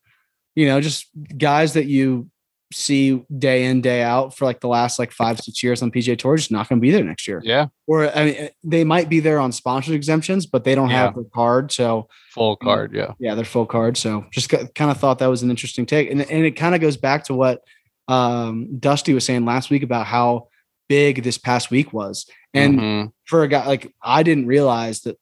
You 0.56 0.66
know, 0.66 0.80
just 0.80 1.06
guys 1.36 1.74
that 1.74 1.86
you 1.86 2.28
see 2.72 3.24
day 3.38 3.64
in 3.64 3.80
day 3.80 4.02
out 4.02 4.36
for 4.36 4.44
like 4.44 4.60
the 4.60 4.68
last 4.68 4.98
like 4.98 5.10
five 5.10 5.38
six 5.40 5.62
years 5.62 5.82
on 5.82 5.90
PGA 5.90 6.18
Tour 6.18 6.36
just 6.36 6.50
not 6.50 6.68
going 6.68 6.78
to 6.78 6.82
be 6.82 6.90
there 6.90 7.02
next 7.02 7.26
year. 7.26 7.40
yeah, 7.44 7.66
Or 7.86 8.14
I 8.14 8.24
mean, 8.24 8.48
they 8.62 8.84
might 8.84 9.08
be 9.08 9.20
there 9.20 9.38
on 9.40 9.52
sponsored 9.52 9.94
exemptions, 9.94 10.44
but 10.44 10.64
they 10.64 10.74
don't 10.74 10.90
have 10.90 11.14
the 11.14 11.24
card. 11.34 11.72
So 11.72 12.08
full 12.32 12.56
card. 12.56 12.92
Yeah, 12.94 13.12
yeah, 13.18 13.34
they're 13.34 13.44
full 13.46 13.64
card. 13.66 13.96
So 13.96 14.26
just 14.30 14.48
kind 14.50 14.90
of 14.90 14.98
thought 14.98 15.18
that 15.20 15.26
was 15.28 15.42
an 15.42 15.50
interesting 15.50 15.86
take, 15.86 16.10
and 16.10 16.20
and 16.20 16.44
it 16.44 16.52
kind 16.52 16.74
of 16.74 16.80
goes 16.80 16.96
back 16.98 17.24
to 17.24 17.34
what 17.34 17.62
um, 18.08 18.78
Dusty 18.78 19.12
was 19.14 19.24
saying 19.24 19.44
last 19.44 19.70
week 19.70 19.82
about 19.82 20.06
how 20.06 20.48
big 20.88 21.22
this 21.22 21.38
past 21.38 21.70
week 21.70 21.92
was, 21.92 22.26
and 22.54 22.78
Mhm. 22.78 23.12
for 23.24 23.42
a 23.42 23.48
guy 23.48 23.66
like 23.66 23.92
I 24.02 24.22
didn't 24.22 24.46
realize 24.46 25.00
that 25.02 25.18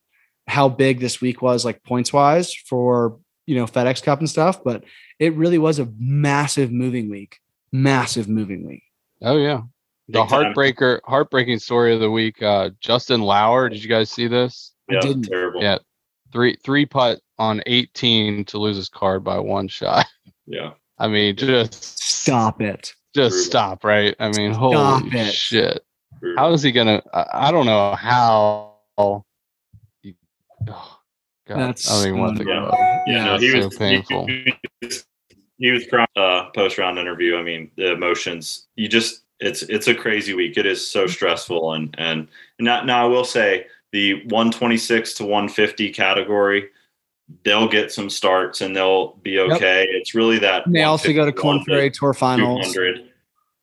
how 0.48 0.68
big 0.68 1.00
this 1.00 1.20
week 1.20 1.42
was 1.42 1.64
like 1.64 1.82
points 1.82 2.12
wise 2.12 2.54
for 2.54 3.18
you 3.46 3.54
know 3.56 3.66
FedEx 3.66 4.02
Cup 4.02 4.18
and 4.20 4.28
stuff, 4.28 4.62
but 4.64 4.84
it 5.18 5.34
really 5.34 5.58
was 5.58 5.78
a 5.78 5.88
massive 5.98 6.70
moving 6.72 7.08
week, 7.10 7.38
massive 7.72 8.28
moving 8.28 8.66
week. 8.66 8.82
oh 9.22 9.36
yeah. 9.38 9.62
The 10.08 10.20
Big 10.20 10.28
time. 10.28 10.44
heartbreaker, 10.54 11.00
heartbreaking 11.04 11.58
story 11.58 11.92
of 11.92 11.98
the 11.98 12.10
week. 12.10 12.40
Uh, 12.40 12.70
Justin 12.80 13.22
Lower. 13.22 13.68
Did 13.68 13.82
you 13.82 13.88
guys 13.88 14.08
see 14.08 14.28
this? 14.28 14.72
I 14.88 14.94
Yeah, 14.94 15.00
didn't. 15.00 15.22
terrible. 15.24 15.60
Yeah. 15.60 15.78
Three 16.32 16.56
three 16.62 16.86
putt 16.86 17.18
on 17.38 17.60
18 17.66 18.44
to 18.46 18.58
lose 18.58 18.76
his 18.76 18.88
card 18.88 19.24
by 19.24 19.38
one 19.38 19.66
shot. 19.68 20.06
Yeah. 20.46 20.74
I 20.96 21.08
mean, 21.08 21.34
just 21.34 21.98
Stop 22.00 22.60
it. 22.62 22.94
just 23.16 23.32
Brutal. 23.34 23.44
stop, 23.46 23.84
right? 23.84 24.14
I 24.20 24.28
mean, 24.30 24.52
Stop 24.54 24.72
holy 25.02 25.18
it. 25.18 25.34
shit. 25.34 25.82
Brutal. 26.20 26.38
How 26.40 26.52
is 26.52 26.62
he 26.62 26.70
gonna? 26.70 27.02
I, 27.12 27.26
I 27.48 27.50
don't 27.50 27.66
know 27.66 27.96
how. 27.96 28.76
you- 30.02 30.14
oh, 30.68 30.95
God, 31.46 31.58
That's 31.58 31.90
I 31.90 31.98
don't 31.98 32.08
even 32.08 32.20
want 32.20 32.36
to 32.38 32.44
so 32.44 32.44
think 32.44 32.50
annoying. 32.56 32.68
about 32.68 33.08
it. 33.08 33.12
Yeah, 33.12 33.24
no, 33.24 33.38
he 33.38 33.50
so 33.52 33.66
was 33.68 33.76
painful. 33.76 34.26
He, 34.26 34.52
was- 34.82 35.06
he 35.58 35.70
was 35.70 35.86
crying 35.86 36.06
uh, 36.16 36.50
post 36.54 36.76
round 36.76 36.98
interview. 36.98 37.36
I 37.36 37.42
mean, 37.42 37.70
the 37.76 37.92
emotions. 37.92 38.66
You 38.76 38.88
just 38.88 39.22
it's 39.40 39.62
it's 39.62 39.88
a 39.88 39.94
crazy 39.94 40.34
week. 40.34 40.56
It 40.58 40.66
is 40.66 40.86
so 40.86 41.06
stressful 41.06 41.72
and 41.74 41.94
and 41.98 42.28
now 42.58 42.82
now 42.84 43.04
I 43.06 43.08
will 43.08 43.24
say 43.24 43.66
the 43.92 44.14
126 44.24 45.14
to 45.14 45.24
150 45.24 45.92
category. 45.92 46.68
They'll 47.44 47.68
get 47.68 47.90
some 47.92 48.10
starts 48.10 48.60
and 48.60 48.76
they'll 48.76 49.14
be 49.22 49.32
Yep. 49.32 49.50
okay. 49.52 49.86
It's 49.90 50.14
really 50.14 50.38
that 50.40 50.66
And 50.66 50.74
they 50.74 50.82
also 50.82 51.08
go 51.12 51.24
to 51.30 51.32
151 51.32 51.58
Korn 51.58 51.64
Ferry 51.64 51.90
Tour 51.90 52.12
Finals. 52.12 52.72
200 52.74 53.10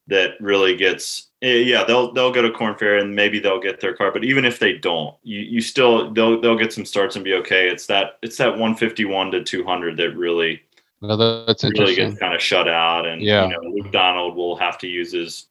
that 0.07 0.31
really 0.41 0.75
gets 0.75 1.29
Eh, 1.43 1.57
yeah 1.57 1.83
they'll 1.83 2.13
they'll 2.13 2.31
go 2.31 2.41
to 2.41 2.49
Korn 2.49 2.75
Ferry 2.75 3.01
and 3.01 3.13
maybe 3.13 3.37
they'll 3.37 3.59
get 3.59 3.81
their 3.81 3.93
car 3.93 4.11
but 4.11 4.23
even 4.23 4.45
if 4.45 4.59
they 4.59 4.73
don't 4.73 5.15
you 5.23 5.41
you 5.41 5.61
still 5.61 6.09
they'll 6.11 6.39
they'll 6.39 6.57
get 6.57 6.71
some 6.71 6.85
starts 6.85 7.15
and 7.15 7.25
be 7.25 7.33
okay. 7.35 7.69
It's 7.69 7.85
that 7.87 8.17
it's 8.21 8.37
that 8.37 8.51
151 8.51 9.31
to 9.31 9.43
200 9.43 9.97
that 9.97 10.15
really 10.15 10.61
No, 11.01 11.17
that's 11.45 11.63
really 11.63 11.95
gets 11.95 12.17
kind 12.17 12.33
of 12.33 12.41
shut 12.41 12.67
out 12.69 13.05
and 13.05 13.21
Yeah. 13.21 13.47
you 13.47 13.51
know 13.51 13.69
Luke 13.69 13.91
Donald 13.91 14.35
will 14.35 14.55
have 14.55 14.77
to 14.79 14.87
use 14.87 15.11
his 15.11 15.47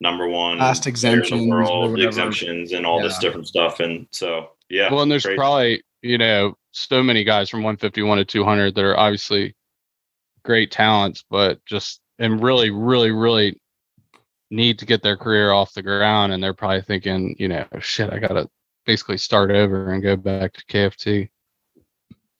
number 0.00 0.28
one 0.28 0.58
Last 0.58 0.86
exemptions 0.86 1.48
world 1.48 1.98
exemptions 1.98 2.72
and 2.72 2.86
all 2.86 3.02
this 3.02 3.18
different 3.18 3.48
stuff. 3.48 3.80
And 3.80 4.06
so 4.12 4.50
yeah 4.70 4.90
well, 4.90 5.02
and 5.02 5.10
there's 5.10 5.24
crazy. 5.24 5.36
probably 5.36 5.82
you 6.02 6.16
know 6.16 6.56
so 6.70 7.02
many 7.02 7.24
guys 7.24 7.50
from 7.50 7.60
151 7.64 8.18
to 8.18 8.24
200 8.24 8.74
that 8.76 8.84
are 8.84 8.96
obviously 8.96 9.56
great 10.44 10.70
talents, 10.70 11.24
but 11.28 11.64
just 11.66 12.00
and 12.20 12.42
really, 12.42 12.70
really, 12.70 13.10
really 13.10 13.60
need 14.50 14.78
to 14.78 14.86
get 14.86 15.02
their 15.02 15.16
career 15.16 15.52
off 15.52 15.74
the 15.74 15.82
ground, 15.82 16.32
and 16.32 16.42
they're 16.42 16.54
probably 16.54 16.82
thinking, 16.82 17.36
you 17.38 17.48
know, 17.48 17.66
shit, 17.80 18.12
I 18.12 18.18
gotta 18.18 18.48
basically 18.86 19.18
start 19.18 19.50
over 19.50 19.92
and 19.92 20.02
go 20.02 20.16
back 20.16 20.54
to 20.54 20.64
KFT. 20.66 21.28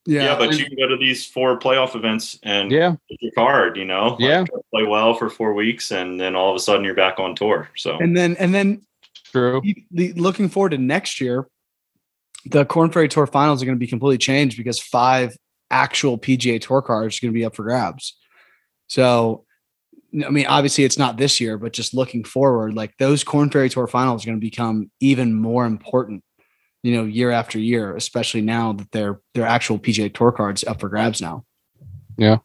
Yeah, 0.05 0.23
yeah, 0.23 0.37
but 0.37 0.57
you 0.57 0.65
can 0.65 0.75
go 0.75 0.87
to 0.87 0.97
these 0.97 1.25
four 1.25 1.59
playoff 1.59 1.95
events 1.95 2.39
and 2.41 2.71
Yeah, 2.71 2.95
get 3.09 3.21
your 3.21 3.31
card 3.33 3.77
you 3.77 3.85
know 3.85 4.11
Like, 4.11 4.19
Yeah. 4.19 4.45
play 4.73 4.83
well 4.83 5.13
for 5.13 5.29
four 5.29 5.53
weeks 5.53 5.91
and 5.91 6.19
then 6.19 6.35
all 6.35 6.49
of 6.49 6.55
a 6.55 6.59
sudden 6.59 6.83
you're 6.83 6.95
back 6.95 7.19
on 7.19 7.35
tour 7.35 7.69
so 7.75 7.99
and 7.99 8.17
then 8.17 8.35
and 8.37 8.55
then 8.55 8.81
true. 9.31 9.61
looking 9.93 10.49
forward 10.49 10.69
to 10.69 10.77
next 10.77 11.21
year, 11.21 11.47
the 12.45 12.65
Korn 12.65 12.91
Ferry 12.91 13.07
Tour 13.07 13.27
Finals 13.27 13.61
are 13.61 13.65
going 13.65 13.77
to 13.77 13.79
be 13.79 13.87
completely 13.87 14.17
changed 14.17 14.57
because 14.57 14.79
five 14.79 15.35
actual 15.71 16.17
PGA 16.17 16.59
Tour 16.59 16.81
cards 16.81 17.17
are 17.17 17.21
going 17.21 17.33
to 17.33 17.39
be 17.39 17.45
up 17.45 17.55
for 17.55 17.63
grabs. 17.63 18.17
So, 18.87 19.45
I 20.13 20.29
mean, 20.29 20.47
obviously 20.47 20.83
it's 20.83 20.97
not 20.97 21.17
this 21.17 21.39
year, 21.39 21.57
but 21.57 21.73
just 21.73 21.93
looking 21.93 22.23
forward, 22.23 22.73
like 22.73 22.97
those 22.97 23.23
Korn 23.23 23.49
Ferry 23.49 23.69
Tour 23.69 23.87
Finals 23.87 24.23
are 24.23 24.27
going 24.27 24.39
to 24.39 24.45
become 24.45 24.89
even 24.99 25.33
more 25.33 25.65
important, 25.65 26.23
you 26.81 26.95
know, 26.95 27.03
year 27.03 27.31
after 27.31 27.59
year, 27.59 27.95
especially 27.95 28.41
now 28.41 28.73
that 28.73 28.91
they're 28.91 29.21
they're 29.33 29.45
actual 29.45 29.77
PGA 29.77 30.13
Tour 30.13 30.31
cards 30.31 30.63
up 30.63 30.79
for 30.79 30.89
grabs 30.89 31.21
now. 31.21 31.45
Yeah. 32.17 32.37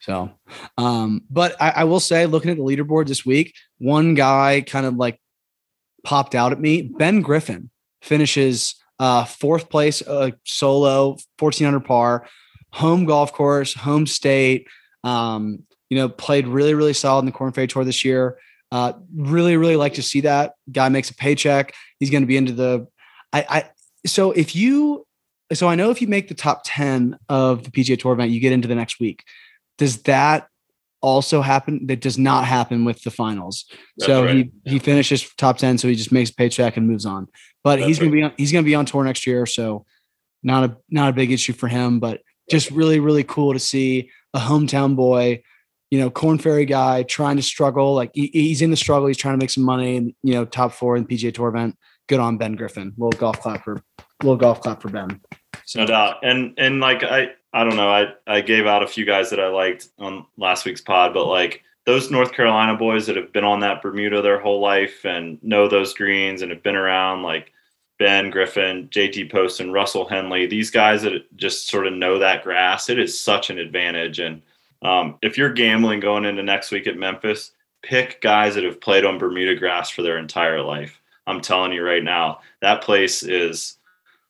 So, 0.00 0.30
um, 0.78 1.22
but 1.30 1.54
I, 1.60 1.70
I 1.70 1.84
will 1.84 2.00
say, 2.00 2.26
looking 2.26 2.50
at 2.50 2.56
the 2.56 2.62
leaderboard 2.62 3.06
this 3.06 3.24
week, 3.24 3.54
one 3.78 4.14
guy 4.14 4.62
kind 4.66 4.86
of 4.86 4.94
like 4.96 5.20
popped 6.04 6.34
out 6.34 6.52
at 6.52 6.60
me. 6.60 6.82
Ben 6.82 7.20
Griffin 7.20 7.70
finishes 8.00 8.74
uh, 8.98 9.24
fourth 9.24 9.68
place 9.68 10.02
uh, 10.02 10.30
solo, 10.44 11.10
1400 11.38 11.80
par, 11.80 12.26
home 12.72 13.04
golf 13.04 13.32
course, 13.32 13.74
home 13.74 14.06
state. 14.06 14.66
Um, 15.04 15.64
you 15.92 15.98
know, 15.98 16.08
played 16.08 16.48
really, 16.48 16.72
really 16.72 16.94
solid 16.94 17.20
in 17.20 17.26
the 17.26 17.32
Korn 17.32 17.52
Ferry 17.52 17.66
Tour 17.66 17.84
this 17.84 18.02
year. 18.02 18.38
Uh, 18.70 18.94
really, 19.14 19.58
really 19.58 19.76
like 19.76 19.92
to 19.92 20.02
see 20.02 20.22
that 20.22 20.54
guy 20.72 20.88
makes 20.88 21.10
a 21.10 21.14
paycheck. 21.14 21.74
He's 21.98 22.08
going 22.08 22.22
to 22.22 22.26
be 22.26 22.38
into 22.38 22.54
the. 22.54 22.86
I, 23.30 23.44
I 23.46 23.70
so 24.06 24.32
if 24.32 24.56
you 24.56 25.06
so 25.52 25.68
I 25.68 25.74
know 25.74 25.90
if 25.90 26.00
you 26.00 26.08
make 26.08 26.28
the 26.28 26.34
top 26.34 26.62
10 26.64 27.18
of 27.28 27.64
the 27.64 27.70
PGA 27.70 28.00
Tour 28.00 28.14
event, 28.14 28.30
you 28.30 28.40
get 28.40 28.54
into 28.54 28.68
the 28.68 28.74
next 28.74 29.00
week. 29.00 29.22
Does 29.76 30.04
that 30.04 30.48
also 31.02 31.42
happen? 31.42 31.86
That 31.88 32.00
does 32.00 32.16
not 32.16 32.46
happen 32.46 32.86
with 32.86 33.02
the 33.02 33.10
finals. 33.10 33.66
That's 33.98 34.06
so 34.06 34.24
right. 34.24 34.50
he 34.64 34.70
he 34.70 34.78
finishes 34.78 35.30
top 35.34 35.58
10, 35.58 35.76
so 35.76 35.88
he 35.88 35.94
just 35.94 36.10
makes 36.10 36.30
a 36.30 36.34
paycheck 36.34 36.78
and 36.78 36.88
moves 36.88 37.04
on. 37.04 37.28
But 37.62 37.76
That's 37.76 37.88
he's 37.88 37.98
gonna 37.98 38.12
be 38.12 38.22
on 38.22 38.32
he's 38.38 38.50
gonna 38.50 38.64
be 38.64 38.74
on 38.74 38.86
tour 38.86 39.04
next 39.04 39.26
year, 39.26 39.44
so 39.44 39.84
not 40.42 40.70
a 40.70 40.76
not 40.88 41.10
a 41.10 41.12
big 41.12 41.32
issue 41.32 41.52
for 41.52 41.68
him, 41.68 42.00
but 42.00 42.22
just 42.50 42.70
really, 42.70 42.98
really 42.98 43.24
cool 43.24 43.52
to 43.52 43.58
see 43.58 44.08
a 44.32 44.38
hometown 44.38 44.96
boy, 44.96 45.42
you 45.92 45.98
know, 45.98 46.08
Korn 46.08 46.38
Ferry 46.38 46.64
guy 46.64 47.02
trying 47.02 47.36
to 47.36 47.42
struggle. 47.42 47.94
Like 47.94 48.12
he, 48.14 48.30
he's 48.32 48.62
in 48.62 48.70
the 48.70 48.78
struggle, 48.78 49.08
he's 49.08 49.18
trying 49.18 49.34
to 49.34 49.38
make 49.38 49.50
some 49.50 49.62
money 49.62 49.98
and 49.98 50.14
you 50.22 50.32
know, 50.32 50.46
top 50.46 50.72
four 50.72 50.96
in 50.96 51.04
the 51.04 51.14
PGA 51.14 51.34
tour 51.34 51.48
event. 51.50 51.76
Good 52.06 52.18
on 52.18 52.38
Ben 52.38 52.56
Griffin. 52.56 52.94
Little 52.96 53.20
golf 53.20 53.40
clap 53.40 53.62
for 53.62 53.82
little 54.22 54.38
golf 54.38 54.62
clap 54.62 54.80
for 54.80 54.88
Ben. 54.88 55.20
No 55.76 55.84
doubt. 55.84 56.16
And 56.22 56.54
and 56.56 56.80
like 56.80 57.04
I 57.04 57.32
I 57.52 57.64
don't 57.64 57.76
know, 57.76 57.90
I 57.90 58.14
I 58.26 58.40
gave 58.40 58.66
out 58.66 58.82
a 58.82 58.86
few 58.86 59.04
guys 59.04 59.28
that 59.28 59.38
I 59.38 59.48
liked 59.48 59.88
on 59.98 60.24
last 60.38 60.64
week's 60.64 60.80
pod, 60.80 61.12
but 61.12 61.26
like 61.26 61.62
those 61.84 62.10
North 62.10 62.32
Carolina 62.32 62.74
boys 62.74 63.06
that 63.06 63.16
have 63.16 63.30
been 63.30 63.44
on 63.44 63.60
that 63.60 63.82
Bermuda 63.82 64.22
their 64.22 64.40
whole 64.40 64.60
life 64.60 65.04
and 65.04 65.38
know 65.42 65.68
those 65.68 65.92
greens 65.92 66.40
and 66.40 66.50
have 66.50 66.62
been 66.62 66.74
around 66.74 67.22
like 67.22 67.52
Ben 67.98 68.30
Griffin, 68.30 68.88
JT 68.88 69.30
Post, 69.30 69.60
and 69.60 69.74
Russell 69.74 70.08
Henley, 70.08 70.46
these 70.46 70.70
guys 70.70 71.02
that 71.02 71.36
just 71.36 71.68
sort 71.68 71.86
of 71.86 71.92
know 71.92 72.18
that 72.18 72.44
grass, 72.44 72.88
it 72.88 72.98
is 72.98 73.20
such 73.20 73.50
an 73.50 73.58
advantage. 73.58 74.18
And 74.18 74.40
um, 74.82 75.18
if 75.22 75.38
you're 75.38 75.52
gambling 75.52 76.00
going 76.00 76.24
into 76.24 76.42
next 76.42 76.70
week 76.70 76.86
at 76.86 76.96
Memphis, 76.96 77.52
pick 77.82 78.20
guys 78.20 78.54
that 78.54 78.64
have 78.64 78.80
played 78.80 79.04
on 79.04 79.18
Bermuda 79.18 79.56
grass 79.56 79.90
for 79.90 80.02
their 80.02 80.18
entire 80.18 80.60
life. 80.60 81.00
I'm 81.26 81.40
telling 81.40 81.72
you 81.72 81.84
right 81.84 82.02
now, 82.02 82.40
that 82.60 82.82
place 82.82 83.22
is 83.22 83.78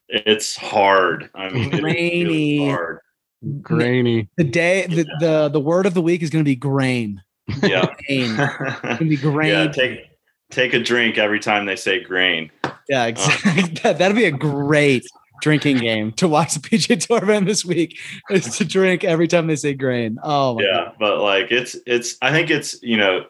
it's 0.08 0.56
hard. 0.56 1.30
I 1.34 1.48
mean, 1.48 1.72
it 1.72 1.74
is 1.74 1.82
really 1.82 2.68
hard. 2.68 3.00
Grainy. 3.60 4.28
The 4.36 4.44
day 4.44 4.86
the, 4.86 5.04
the 5.20 5.48
the 5.48 5.60
word 5.60 5.86
of 5.86 5.94
the 5.94 6.02
week 6.02 6.22
is 6.22 6.30
gonna 6.30 6.44
be 6.44 6.54
grain. 6.54 7.22
Yeah. 7.62 7.86
Grain. 8.06 8.36
It's 8.38 8.80
gonna 8.82 8.96
be 8.98 9.16
grain. 9.16 9.48
yeah, 9.48 9.62
Yeah, 9.64 9.72
take 9.72 10.00
take 10.50 10.74
a 10.74 10.78
drink 10.78 11.18
every 11.18 11.40
time 11.40 11.66
they 11.66 11.76
say 11.76 12.00
grain. 12.00 12.50
Yeah, 12.88 13.06
exactly. 13.06 13.62
that, 13.82 13.98
that'd 13.98 14.16
be 14.16 14.26
a 14.26 14.30
great 14.30 15.04
drinking 15.42 15.78
game 15.78 16.12
to 16.16 16.26
watch 16.26 16.54
the 16.54 16.60
PGA 16.60 17.06
Tour 17.06 17.22
event 17.22 17.46
this 17.46 17.64
week. 17.64 17.98
Is 18.30 18.56
to 18.56 18.64
drink 18.64 19.04
every 19.04 19.28
time 19.28 19.46
they 19.46 19.56
say 19.56 19.74
grain. 19.74 20.18
Oh 20.22 20.54
my 20.54 20.62
Yeah, 20.62 20.92
but 20.98 21.18
like 21.20 21.52
it's 21.52 21.76
it's 21.86 22.16
I 22.22 22.30
think 22.30 22.48
it's 22.48 22.82
you 22.82 22.96
know 22.96 23.26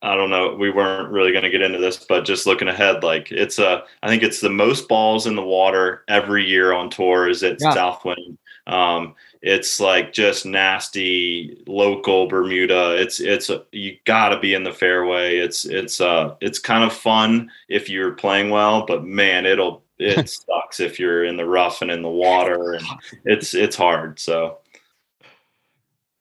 I 0.00 0.14
don't 0.14 0.30
know 0.30 0.54
we 0.54 0.70
weren't 0.70 1.10
really 1.10 1.32
going 1.32 1.42
to 1.42 1.50
get 1.50 1.62
into 1.62 1.78
this, 1.78 1.96
but 1.96 2.24
just 2.24 2.46
looking 2.46 2.68
ahead, 2.68 3.02
like 3.02 3.32
it's 3.32 3.58
a 3.58 3.82
I 4.02 4.08
think 4.08 4.22
it's 4.22 4.40
the 4.40 4.50
most 4.50 4.86
balls 4.86 5.26
in 5.26 5.34
the 5.34 5.42
water 5.42 6.04
every 6.06 6.46
year 6.46 6.72
on 6.72 6.90
tour 6.90 7.28
is 7.28 7.42
at 7.42 7.60
Yeah. 7.60 7.72
Southwind. 7.74 8.38
Um, 8.68 9.14
it's 9.40 9.80
like 9.80 10.12
just 10.12 10.44
nasty 10.44 11.62
local 11.66 12.26
Bermuda. 12.26 13.00
It's 13.00 13.18
it's 13.18 13.50
you 13.72 13.96
got 14.04 14.30
to 14.30 14.40
be 14.40 14.52
in 14.54 14.64
the 14.64 14.72
fairway. 14.72 15.38
It's 15.38 15.64
it's 15.64 16.00
uh 16.00 16.34
it's 16.40 16.58
kind 16.58 16.84
of 16.84 16.92
fun 16.92 17.50
if 17.68 17.88
you're 17.88 18.12
playing 18.12 18.50
well, 18.50 18.84
but 18.84 19.04
man, 19.04 19.46
it'll 19.46 19.82
it 19.98 20.28
sucks 20.28 20.80
if 20.80 20.98
you're 20.98 21.24
in 21.24 21.36
the 21.36 21.46
rough 21.46 21.82
and 21.82 21.90
in 21.90 22.02
the 22.02 22.08
water, 22.08 22.74
and 22.74 22.86
it's 23.24 23.54
it's 23.54 23.76
hard. 23.76 24.18
So. 24.18 24.58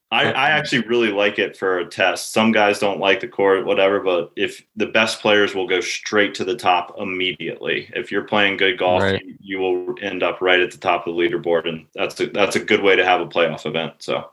I, 0.09 0.31
I 0.31 0.49
actually 0.51 0.87
really 0.87 1.11
like 1.11 1.37
it 1.37 1.57
for 1.57 1.79
a 1.79 1.85
test. 1.85 2.31
Some 2.31 2.53
guys 2.53 2.79
don't 2.79 3.01
like 3.01 3.19
the 3.19 3.27
court, 3.27 3.65
whatever, 3.65 3.99
but 3.99 4.31
if 4.37 4.65
the 4.77 4.85
best 4.85 5.19
players 5.19 5.53
will 5.53 5.67
go 5.67 5.81
straight 5.81 6.33
to 6.35 6.45
the 6.45 6.55
top 6.55 6.95
immediately. 6.97 7.89
If 7.93 8.09
you're 8.09 8.23
playing 8.23 8.55
good 8.55 8.77
golf, 8.79 9.03
Right. 9.03 9.21
you, 9.21 9.35
you 9.41 9.59
will 9.59 9.95
end 10.01 10.23
up 10.23 10.39
right 10.39 10.61
at 10.61 10.71
the 10.71 10.77
top 10.77 11.05
of 11.05 11.13
the 11.13 11.21
leaderboard, 11.21 11.67
and 11.67 11.87
that's 11.93 12.17
a, 12.21 12.27
that's 12.27 12.55
a 12.55 12.63
good 12.63 12.81
way 12.81 12.95
to 12.95 13.03
have 13.03 13.19
a 13.19 13.25
playoff 13.25 13.65
event. 13.65 13.95
So 13.99 14.29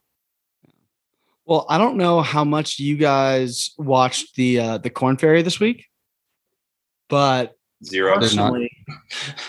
Well, 1.45 1.67
I 1.69 1.77
don't 1.77 1.97
know 1.97 2.21
how 2.23 2.45
much 2.45 2.79
you 2.79 2.97
guys 2.97 3.73
watched 3.77 4.37
the 4.37 4.61
uh, 4.61 4.79
the 4.79 4.91
Korn 4.91 5.17
Ferry 5.17 5.43
this 5.43 5.59
week, 5.59 5.87
but 7.09 7.57
zero. 7.85 8.21
Did 8.21 8.37
not. 8.37 8.53
personally, 8.53 8.64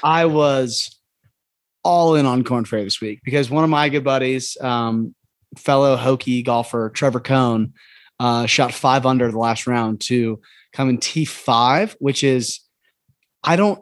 I 0.04 0.26
was 0.26 0.98
all 1.84 2.16
in 2.16 2.26
on 2.26 2.44
Korn 2.44 2.66
Ferry 2.66 2.84
this 2.84 3.00
week 3.00 3.22
because 3.24 3.50
one 3.50 3.64
of 3.64 3.70
my 3.70 3.90
good 3.90 4.04
buddies, 4.04 4.58
um, 4.60 5.14
fellow 5.58 5.96
Hokie 5.96 6.44
golfer 6.44 6.90
Trevor 6.90 7.20
Cone, 7.20 7.74
uh, 8.20 8.46
shot 8.46 8.74
five 8.74 9.06
under 9.06 9.32
the 9.32 9.38
last 9.38 9.68
round 9.68 10.02
to 10.02 10.42
come 10.74 10.90
in 10.90 10.98
T 10.98 11.26
five, 11.26 11.96
which 12.00 12.24
is 12.24 12.60
I 13.44 13.56
don't. 13.56 13.82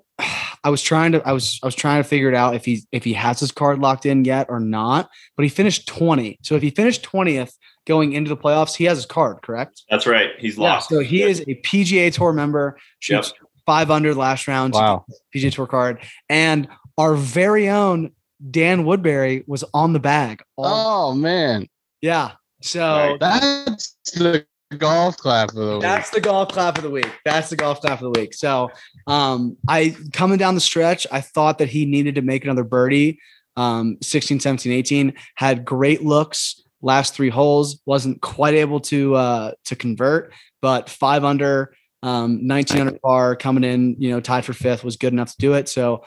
I 0.66 0.70
was 0.70 0.82
trying 0.82 1.14
to. 1.14 1.28
I 1.28 1.34
was. 1.34 1.60
I 1.62 1.66
was 1.66 1.76
trying 1.76 2.02
to 2.02 2.08
figure 2.08 2.30
it 2.30 2.36
out 2.36 2.56
if 2.56 2.64
he 2.64 2.84
if 2.92 3.04
he 3.04 3.14
has 3.14 3.40
his 3.40 3.52
card 3.52 3.80
locked 3.80 4.06
in 4.06 4.24
yet 4.24 4.48
or 4.50 4.60
not. 4.60 5.10
But 5.36 5.44
he 5.44 5.50
finished 5.50 5.88
twenty. 5.88 6.40
So 6.42 6.56
if 6.56 6.62
he 6.62 6.70
finished 6.70 7.04
twentieth 7.04 7.58
going 7.86 8.14
into 8.14 8.30
the 8.30 8.38
playoffs, 8.38 8.76
he 8.76 8.86
has 8.86 8.98
his 8.98 9.06
card. 9.06 9.42
Correct. 9.42 9.82
That's 9.90 10.08
right. 10.08 10.32
He's 10.38 10.58
lost. 10.58 10.90
So 10.90 11.00
he 11.00 11.24
is 11.24 11.42
a 11.42 11.56
PGA 11.56 12.14
Tour 12.14 12.32
member. 12.32 12.78
Shoots 13.00 13.34
five 13.66 13.92
under 13.92 14.14
last 14.14 14.48
round. 14.48 14.74
Wow. 14.74 15.06
PGA 15.36 15.52
Tour 15.54 15.68
card, 15.68 16.00
and 16.30 16.68
our 16.98 17.16
very 17.16 17.70
own 17.70 18.12
Dan 18.50 18.86
Woodbury 18.86 19.44
was 19.48 19.64
on 19.74 19.94
the 19.94 20.00
bag. 20.00 20.44
all- 20.58 21.12
Oh 21.12 21.16
man, 21.16 21.68
yeah. 22.02 22.32
So 22.62 23.18
that's 23.20 23.98
the 24.14 24.46
golf 24.78 25.18
clap 25.18 25.50
of 25.50 25.56
the 25.56 25.74
week. 25.74 25.82
that's 25.82 26.10
the 26.10 26.22
golf 26.22 26.50
clap 26.50 26.78
of 26.78 26.84
the 26.84 26.90
week. 26.90 27.10
That's 27.26 27.50
the 27.50 27.56
golf 27.56 27.82
clap 27.82 28.02
of 28.02 28.14
the 28.14 28.20
week. 28.20 28.34
So 28.34 28.70
um, 29.08 29.58
I 29.68 29.96
coming 30.14 30.38
down 30.38 30.56
the 30.56 30.62
stretch, 30.62 31.06
I 31.12 31.22
thought 31.22 31.58
that 31.60 31.70
he 31.70 31.86
needed 31.86 32.16
to 32.16 32.22
make 32.22 32.44
another 32.44 32.64
birdie. 32.64 33.20
Um, 33.56 33.98
16, 34.02 34.40
17, 34.40 34.72
18 34.72 35.14
had 35.36 35.64
great 35.64 36.04
looks. 36.04 36.62
Last 36.82 37.14
three 37.14 37.30
holes 37.30 37.80
wasn't 37.86 38.22
quite 38.22 38.56
able 38.56 38.80
to 38.82 39.16
uh, 39.16 39.52
to 39.66 39.76
convert, 39.76 40.34
but 40.62 40.90
five 40.90 41.24
under, 41.24 41.76
um, 42.04 42.46
19 42.46 42.82
under 42.82 43.00
par 43.00 43.36
coming 43.36 43.64
in, 43.64 43.96
you 43.98 44.12
know, 44.12 44.20
tied 44.20 44.46
for 44.46 44.54
fifth 44.54 44.84
was 44.84 44.98
good 44.98 45.14
enough 45.14 45.32
to 45.32 45.38
do 45.40 45.54
it. 45.54 45.70
So 45.70 46.04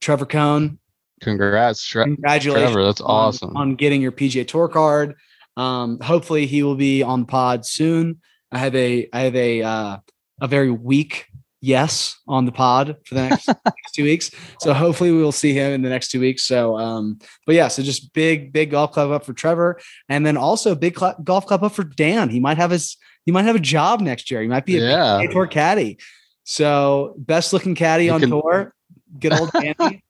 Trevor 0.00 0.26
Cone, 0.26 0.78
Congrats, 1.20 1.84
Tre- 1.84 2.04
congratulations 2.04 2.72
Trevor. 2.72 2.84
That's 2.84 3.00
on- 3.00 3.06
awesome. 3.10 3.56
on 3.56 3.74
getting 3.74 4.00
your 4.00 4.12
PGA 4.12 4.46
Tour 4.46 4.68
card. 4.68 5.16
Um, 5.56 5.98
hopefully, 6.00 6.46
he 6.46 6.62
will 6.62 6.76
be 6.76 7.02
on 7.02 7.20
the 7.20 7.26
pod 7.26 7.66
soon. 7.66 8.20
I 8.52 8.58
have 8.58 8.74
a 8.74 9.08
I 9.12 9.20
have 9.20 9.34
a 9.34 9.62
uh, 9.62 9.96
a 10.40 10.46
very 10.46 10.70
weak 10.70 11.26
yes 11.60 12.18
on 12.26 12.44
the 12.46 12.52
pod 12.52 12.96
for 13.06 13.14
the 13.14 13.28
next, 13.28 13.46
next 13.66 13.92
two 13.94 14.04
weeks. 14.04 14.30
So 14.60 14.72
hopefully, 14.72 15.12
we 15.12 15.22
will 15.22 15.32
see 15.32 15.52
him 15.52 15.72
in 15.72 15.82
the 15.82 15.88
next 15.88 16.10
two 16.10 16.20
weeks. 16.20 16.44
So, 16.44 16.76
um, 16.78 17.18
but 17.46 17.54
yeah, 17.54 17.68
so 17.68 17.82
just 17.82 18.12
big 18.12 18.52
big 18.52 18.70
golf 18.70 18.92
club 18.92 19.10
up 19.10 19.24
for 19.24 19.32
Trevor, 19.32 19.78
and 20.08 20.24
then 20.24 20.36
also 20.36 20.74
big 20.74 20.98
cl- 20.98 21.16
golf 21.22 21.46
club 21.46 21.62
up 21.64 21.72
for 21.72 21.84
Dan. 21.84 22.28
He 22.30 22.40
might 22.40 22.56
have 22.56 22.70
his 22.70 22.96
he 23.26 23.32
might 23.32 23.44
have 23.44 23.56
a 23.56 23.60
job 23.60 24.00
next 24.00 24.30
year. 24.30 24.42
He 24.42 24.48
might 24.48 24.64
be 24.64 24.78
a 24.78 24.80
yeah. 24.80 24.96
PGA 25.20 25.30
Tour 25.32 25.46
caddy. 25.46 25.98
So 26.44 27.14
best 27.18 27.52
looking 27.52 27.74
caddy 27.74 28.06
You 28.06 28.12
on 28.12 28.20
can- 28.20 28.30
tour. 28.30 28.74
Good 29.18 29.32
old 29.32 29.50
Danny. 29.78 30.02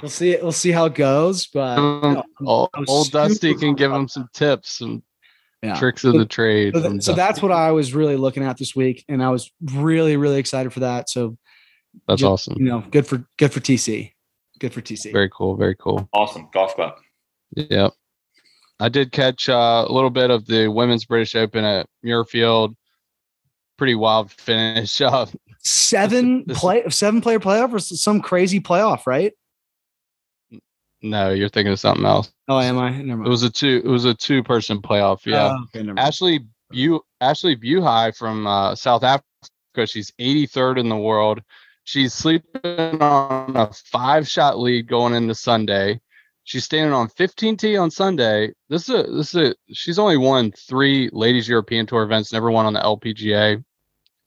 we'll 0.00 0.10
see 0.10 0.30
it. 0.32 0.42
We'll 0.42 0.52
see 0.52 0.70
how 0.72 0.86
it 0.86 0.94
goes. 0.94 1.46
But 1.48 1.78
Um, 1.78 2.22
old, 2.44 2.70
I'm 2.74 2.84
old 2.88 3.10
Dusty 3.10 3.54
can 3.54 3.74
give 3.74 3.92
him 3.92 4.08
some 4.08 4.28
tips, 4.32 4.78
some 4.78 5.02
Yeah. 5.64 5.78
tricks 5.78 6.04
of 6.04 6.14
the 6.14 6.26
trade. 6.26 6.74
so, 6.74 6.82
from 6.82 7.00
so 7.00 7.12
that's 7.14 7.40
what 7.42 7.52
I 7.52 7.70
was 7.72 7.94
really 7.94 8.16
looking 8.16 8.42
at 8.44 8.56
this 8.58 8.74
week, 8.76 9.04
and 9.08 9.22
I 9.22 9.30
was 9.30 9.50
really 9.74 10.16
really 10.16 10.38
excited 10.38 10.72
for 10.72 10.80
that. 10.80 11.08
So 11.10 11.36
that's 12.08 12.20
ju- 12.20 12.26
awesome. 12.26 12.54
you 12.58 12.64
know, 12.64 12.80
good 12.90 13.06
for 13.06 13.24
good 13.38 13.52
for 13.52 13.60
TC, 13.60 14.12
good 14.58 14.72
for 14.72 14.80
TC. 14.80 15.12
Very 15.12 15.30
cool. 15.32 15.56
Very 15.56 15.76
cool. 15.76 16.08
Awesome 16.12 16.48
golf 16.52 16.74
club. 16.74 16.94
Yep. 17.56 17.92
I 18.80 18.88
did 18.88 19.12
catch 19.12 19.48
uh, 19.48 19.84
a 19.88 19.92
little 19.92 20.10
bit 20.10 20.30
of 20.30 20.46
the 20.46 20.68
women's 20.68 21.04
British 21.04 21.34
Open 21.36 21.64
at 21.64 21.86
Muirfield. 22.04 22.74
Pretty 23.78 23.94
wild 23.94 24.30
finish. 24.32 25.00
Uh, 25.00 25.26
seven 25.60 26.44
this- 26.46 26.58
play 26.60 26.82
seven 26.90 27.20
player 27.20 27.40
playoff 27.40 27.72
or 27.72 27.78
some 27.78 28.20
crazy 28.20 28.60
playoff, 28.60 29.06
right? 29.06 29.32
No, 31.04 31.32
you're 31.32 31.50
thinking 31.50 31.72
of 31.72 31.78
something 31.78 32.06
else. 32.06 32.32
Oh, 32.48 32.58
am 32.58 32.78
I? 32.78 32.90
Never 33.02 33.24
It 33.24 33.28
was 33.28 33.42
a 33.42 33.50
two. 33.50 33.82
It 33.84 33.88
was 33.88 34.06
a 34.06 34.14
two 34.14 34.42
person 34.42 34.80
playoff. 34.80 35.26
Yeah. 35.26 35.54
Oh, 35.54 35.64
okay. 35.64 35.86
Ashleigh 36.00 36.46
Bu 36.70 37.00
Ashleigh 37.20 37.62
Buhai 37.62 38.16
from 38.16 38.46
uh, 38.46 38.74
South 38.74 39.04
Africa. 39.04 39.26
She's 39.84 40.12
83rd 40.18 40.80
in 40.80 40.88
the 40.88 40.96
world. 40.96 41.42
She's 41.84 42.14
sleeping 42.14 43.02
on 43.02 43.54
a 43.54 43.70
five 43.92 44.26
shot 44.26 44.58
lead 44.58 44.88
going 44.88 45.12
into 45.12 45.34
Sunday. 45.34 46.00
She's 46.44 46.64
standing 46.64 46.94
on 46.94 47.08
15 47.08 47.58
T 47.58 47.76
on 47.76 47.90
Sunday. 47.90 48.54
This 48.70 48.88
is 48.88 48.94
a, 48.94 49.02
this 49.02 49.34
is 49.34 49.50
a, 49.50 49.54
she's 49.74 49.98
only 49.98 50.16
won 50.16 50.52
three 50.52 51.10
ladies 51.12 51.46
European 51.46 51.84
Tour 51.84 52.02
events. 52.02 52.32
Never 52.32 52.50
won 52.50 52.64
on 52.64 52.72
the 52.72 52.80
LPGA. 52.80 53.62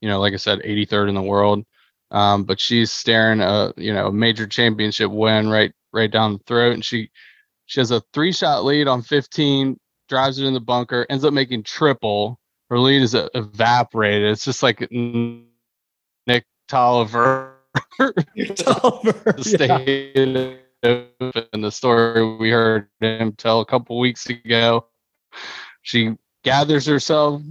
You 0.01 0.09
know, 0.09 0.19
like 0.19 0.33
I 0.33 0.37
said, 0.37 0.59
83rd 0.59 1.09
in 1.09 1.15
the 1.15 1.23
world. 1.23 1.65
Um, 2.11 2.43
but 2.43 2.59
she's 2.59 2.91
staring 2.91 3.41
a 3.41 3.73
you 3.77 3.93
know 3.93 4.07
a 4.07 4.11
major 4.13 4.45
championship 4.45 5.09
win 5.09 5.49
right 5.49 5.73
right 5.93 6.11
down 6.11 6.33
the 6.33 6.39
throat, 6.45 6.73
and 6.73 6.85
she 6.85 7.09
she 7.65 7.79
has 7.79 7.91
a 7.91 8.01
three 8.13 8.31
shot 8.31 8.63
lead 8.63 8.87
on 8.87 9.01
15 9.01 9.77
drives 10.07 10.39
it 10.39 10.45
in 10.45 10.53
the 10.53 10.59
bunker, 10.59 11.05
ends 11.09 11.25
up 11.25 11.33
making 11.33 11.63
triple. 11.63 12.39
Her 12.69 12.79
lead 12.79 13.01
is 13.01 13.13
evaporated. 13.13 14.31
It's 14.31 14.45
just 14.45 14.63
like 14.63 14.89
Nick 14.91 16.45
Tolliver 16.67 17.57
Tolliver, 18.55 19.33
the 19.37 20.59
yeah. 20.83 21.43
and 21.53 21.63
the 21.63 21.71
story 21.71 22.37
we 22.37 22.49
heard 22.49 22.87
him 22.99 23.33
tell 23.33 23.61
a 23.61 23.65
couple 23.65 23.99
weeks 23.99 24.29
ago. 24.29 24.85
She 25.81 26.15
gathers 26.43 26.85
herself. 26.85 27.41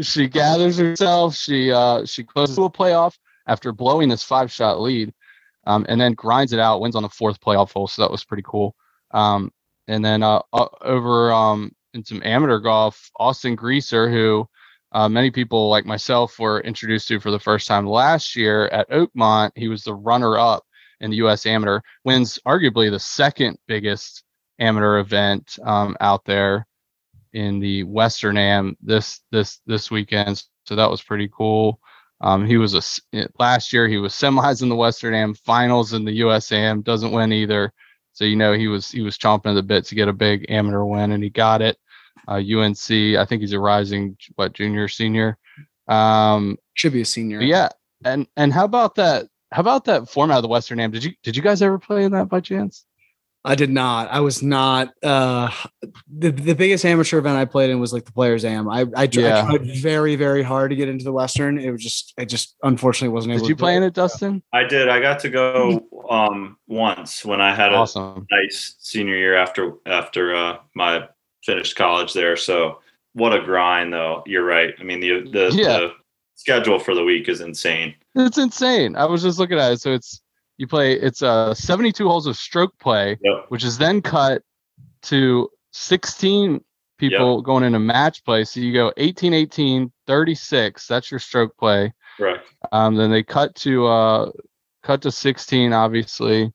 She 0.00 0.28
gathers 0.28 0.78
herself. 0.78 1.34
She 1.34 1.72
uh 1.72 2.04
she 2.04 2.24
closes 2.24 2.56
to 2.56 2.64
a 2.64 2.70
playoff 2.70 3.16
after 3.46 3.72
blowing 3.72 4.08
this 4.08 4.22
five 4.22 4.50
shot 4.52 4.80
lead, 4.80 5.12
um, 5.70 5.86
and 5.88 6.00
then 6.00 6.14
grinds 6.14 6.52
it 6.52 6.58
out. 6.58 6.80
Wins 6.80 6.96
on 6.96 7.02
the 7.02 7.08
fourth 7.08 7.40
playoff 7.40 7.72
hole, 7.72 7.86
so 7.86 8.02
that 8.02 8.10
was 8.10 8.24
pretty 8.24 8.42
cool. 8.44 8.74
Um, 9.12 9.52
and 9.88 10.04
then 10.04 10.22
uh, 10.22 10.40
uh, 10.52 10.66
over 10.82 11.32
um 11.32 11.72
in 11.94 12.04
some 12.04 12.22
amateur 12.24 12.58
golf, 12.58 13.10
Austin 13.18 13.54
Greaser, 13.56 14.10
who 14.10 14.48
uh, 14.92 15.08
many 15.08 15.30
people 15.30 15.68
like 15.68 15.86
myself 15.86 16.38
were 16.38 16.60
introduced 16.60 17.08
to 17.08 17.20
for 17.20 17.30
the 17.30 17.38
first 17.38 17.66
time 17.68 17.86
last 17.86 18.36
year 18.36 18.66
at 18.68 18.90
Oakmont. 18.90 19.52
He 19.56 19.68
was 19.68 19.84
the 19.84 19.94
runner 19.94 20.38
up 20.38 20.64
in 21.00 21.10
the 21.10 21.16
U.S. 21.18 21.46
Amateur, 21.46 21.80
wins 22.04 22.38
arguably 22.46 22.90
the 22.90 22.98
second 22.98 23.58
biggest 23.66 24.24
amateur 24.58 24.98
event 24.98 25.58
um, 25.64 25.96
out 26.00 26.24
there 26.24 26.66
in 27.32 27.60
the 27.60 27.84
Western 27.84 28.36
Am 28.36 28.76
this 28.82 29.20
this 29.30 29.60
this 29.66 29.90
weekend. 29.90 30.42
So 30.64 30.76
that 30.76 30.90
was 30.90 31.02
pretty 31.02 31.28
cool. 31.32 31.80
Um, 32.20 32.46
he 32.46 32.58
was 32.58 32.74
a 32.74 32.82
last 33.38 33.72
year 33.72 33.88
he 33.88 33.96
was 33.96 34.12
semis 34.12 34.62
in 34.62 34.68
the 34.68 34.76
Western 34.76 35.14
Am, 35.14 35.34
finals 35.34 35.94
in 35.94 36.04
the 36.04 36.12
U.S. 36.12 36.52
Am, 36.52 36.82
doesn't 36.82 37.12
win 37.12 37.32
either. 37.32 37.72
So 38.12 38.24
you 38.24 38.36
know 38.36 38.52
he 38.52 38.68
was 38.68 38.90
he 38.90 39.00
was 39.00 39.16
chomping 39.16 39.46
at 39.46 39.54
the 39.54 39.62
bit 39.62 39.84
to 39.86 39.94
get 39.94 40.08
a 40.08 40.12
big 40.12 40.46
amateur 40.50 40.84
win, 40.84 41.12
and 41.12 41.22
he 41.22 41.30
got 41.30 41.62
it. 41.62 41.78
Uh, 42.28 42.34
UNC, 42.34 42.90
I 42.90 43.24
think 43.24 43.40
he's 43.40 43.52
a 43.52 43.58
rising 43.60 44.16
what 44.36 44.52
junior 44.52 44.88
senior. 44.88 45.38
Um, 45.88 46.58
Should 46.74 46.92
be 46.92 47.00
a 47.00 47.06
senior. 47.06 47.40
yeah, 47.40 47.70
and 48.04 48.26
and 48.36 48.52
how 48.52 48.64
about 48.64 48.96
that? 48.96 49.26
How 49.52 49.60
about 49.60 49.86
that 49.86 50.08
format 50.08 50.38
of 50.38 50.42
the 50.42 50.48
Western 50.48 50.78
Am? 50.80 50.90
Did 50.90 51.04
you 51.04 51.12
did 51.22 51.36
you 51.36 51.42
guys 51.42 51.62
ever 51.62 51.78
play 51.78 52.04
in 52.04 52.12
that 52.12 52.28
by 52.28 52.40
chance? 52.40 52.84
I 53.42 53.54
did 53.54 53.70
not. 53.70 54.10
I 54.10 54.20
was 54.20 54.42
not. 54.42 54.92
Uh, 55.02 55.50
the 56.08 56.30
the 56.30 56.54
biggest 56.54 56.84
amateur 56.84 57.18
event 57.18 57.38
I 57.38 57.46
played 57.46 57.70
in 57.70 57.80
was 57.80 57.92
like 57.92 58.04
the 58.04 58.12
Players 58.12 58.44
Am. 58.44 58.68
I 58.68 58.84
I, 58.94 59.06
tr- 59.06 59.20
I 59.20 59.40
tried 59.46 59.66
very 59.76 60.14
very 60.14 60.42
hard 60.42 60.70
to 60.70 60.76
get 60.76 60.88
into 60.90 61.04
the 61.04 61.12
Western. 61.12 61.58
It 61.58 61.70
was 61.70 61.82
just 61.82 62.12
I 62.18 62.26
just 62.26 62.56
unfortunately 62.62 63.14
wasn't 63.14 63.32
able. 63.34 63.44
Did 63.44 63.48
you 63.48 63.56
play 63.56 63.76
in 63.76 63.82
it, 63.82 63.94
Dustin? 63.94 64.42
I 64.52 64.64
did. 64.64 64.90
I 64.90 65.00
got 65.00 65.20
to 65.20 65.30
go 65.30 65.86
um, 66.10 66.58
once 66.66 67.24
when 67.24 67.40
I 67.40 67.54
had 67.54 67.72
a 67.72 67.78
nice 68.30 68.76
senior 68.78 69.16
year 69.16 69.36
after 69.36 69.72
after 69.86 70.34
uh, 70.34 70.58
my 70.74 71.08
finished 71.42 71.76
college 71.76 72.12
there. 72.12 72.36
So 72.36 72.80
what 73.14 73.34
a 73.34 73.40
grind, 73.42 73.92
though. 73.94 74.22
You're 74.26 74.44
right. 74.44 74.74
I 74.78 74.82
mean 74.82 75.00
the 75.00 75.22
the, 75.30 75.50
Yeah. 75.54 75.78
the 75.78 75.92
schedule 76.34 76.78
for 76.78 76.94
the 76.94 77.04
week 77.04 77.28
is 77.30 77.40
insane. 77.40 77.94
It's 78.14 78.36
insane. 78.36 78.96
I 78.96 79.06
was 79.06 79.22
just 79.22 79.38
looking 79.38 79.58
at 79.58 79.72
it. 79.72 79.80
So 79.80 79.92
it's 79.92 80.20
you 80.60 80.66
play. 80.66 80.92
It's 80.92 81.22
uh 81.22 81.54
72 81.54 82.06
holes 82.06 82.26
of 82.26 82.36
stroke 82.36 82.78
play, 82.78 83.18
Yep. 83.22 83.46
which 83.48 83.64
is 83.64 83.78
then 83.78 84.02
cut 84.02 84.42
to 85.04 85.48
16 85.72 86.62
people 86.98 87.40
going 87.40 87.64
into 87.64 87.78
match 87.78 88.22
play. 88.26 88.44
So 88.44 88.60
you 88.60 88.74
go 88.74 88.92
18, 88.98 89.32
18, 89.32 89.90
36. 90.06 90.86
That's 90.86 91.10
your 91.10 91.18
stroke 91.18 91.56
play. 91.56 91.94
Correct. 92.18 92.46
Um, 92.72 92.94
then 92.94 93.10
they 93.10 93.22
cut 93.22 93.54
to 93.56 93.86
uh, 93.86 94.30
cut 94.82 95.00
to 95.02 95.10
16, 95.10 95.72
obviously, 95.72 96.52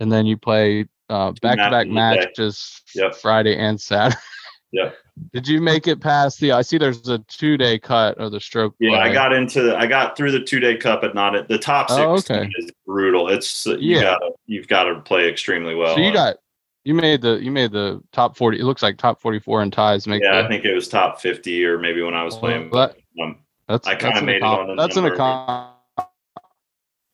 and 0.00 0.10
then 0.10 0.26
you 0.26 0.36
play 0.36 0.86
uh, 1.08 1.32
back-to-back 1.40 1.86
matches 1.86 2.82
Yep. 2.96 3.14
Friday 3.16 3.56
and 3.56 3.80
Saturday. 3.80 4.16
Yep. 4.72 4.94
Did 5.32 5.48
you 5.48 5.60
make 5.60 5.86
it 5.88 6.00
past 6.00 6.40
the? 6.40 6.52
I 6.52 6.62
see 6.62 6.76
there's 6.78 7.08
a 7.08 7.18
two-day 7.20 7.78
cut 7.78 8.18
of 8.18 8.32
the 8.32 8.40
stroke. 8.40 8.74
Yeah, 8.78 8.98
I 8.98 9.10
got 9.12 9.32
into 9.32 9.74
I 9.76 9.86
got 9.86 10.16
through 10.16 10.32
the 10.32 10.40
two 10.40 10.60
day 10.60 10.76
cup, 10.76 11.00
but 11.00 11.14
not 11.14 11.34
at 11.34 11.48
the 11.48 11.58
top 11.58 11.88
six. 11.88 12.00
Oh, 12.00 12.16
okay. 12.16 12.50
is 12.58 12.70
brutal. 12.86 13.28
It's 13.28 13.64
you 13.66 13.96
Yeah. 13.96 14.02
gotta 14.02 14.30
you've 14.46 14.68
got 14.68 14.84
to 14.84 15.00
play 15.00 15.28
extremely 15.28 15.74
well. 15.74 15.94
So 15.96 16.02
you 16.02 16.12
got 16.12 16.36
you 16.84 16.94
made 16.94 17.22
the 17.22 17.38
you 17.42 17.50
made 17.50 17.72
the 17.72 18.02
top 18.12 18.36
40. 18.36 18.60
It 18.60 18.64
looks 18.64 18.82
like 18.82 18.98
top 18.98 19.20
44 19.20 19.62
in 19.62 19.70
ties. 19.70 20.06
Make 20.06 20.22
yeah, 20.22 20.40
the, 20.40 20.44
I 20.44 20.48
think 20.48 20.64
it 20.66 20.74
was 20.74 20.86
top 20.88 21.20
50 21.20 21.64
or 21.64 21.78
maybe 21.78 22.02
when 22.02 22.14
I 22.14 22.22
was 22.24 22.36
playing. 22.36 22.70
Well, 22.70 22.88
that- 22.88 22.96
um, 23.22 23.38
that's 23.66 23.86
I 23.88 23.94
that's 23.96 24.20
an 24.20 24.26
made 24.26 24.36
it 24.36 24.42
on 24.42 24.68
the 24.68 24.74
That's 24.76 24.96
an 24.96 25.02
number. 25.04 25.18
accom- 25.18 25.68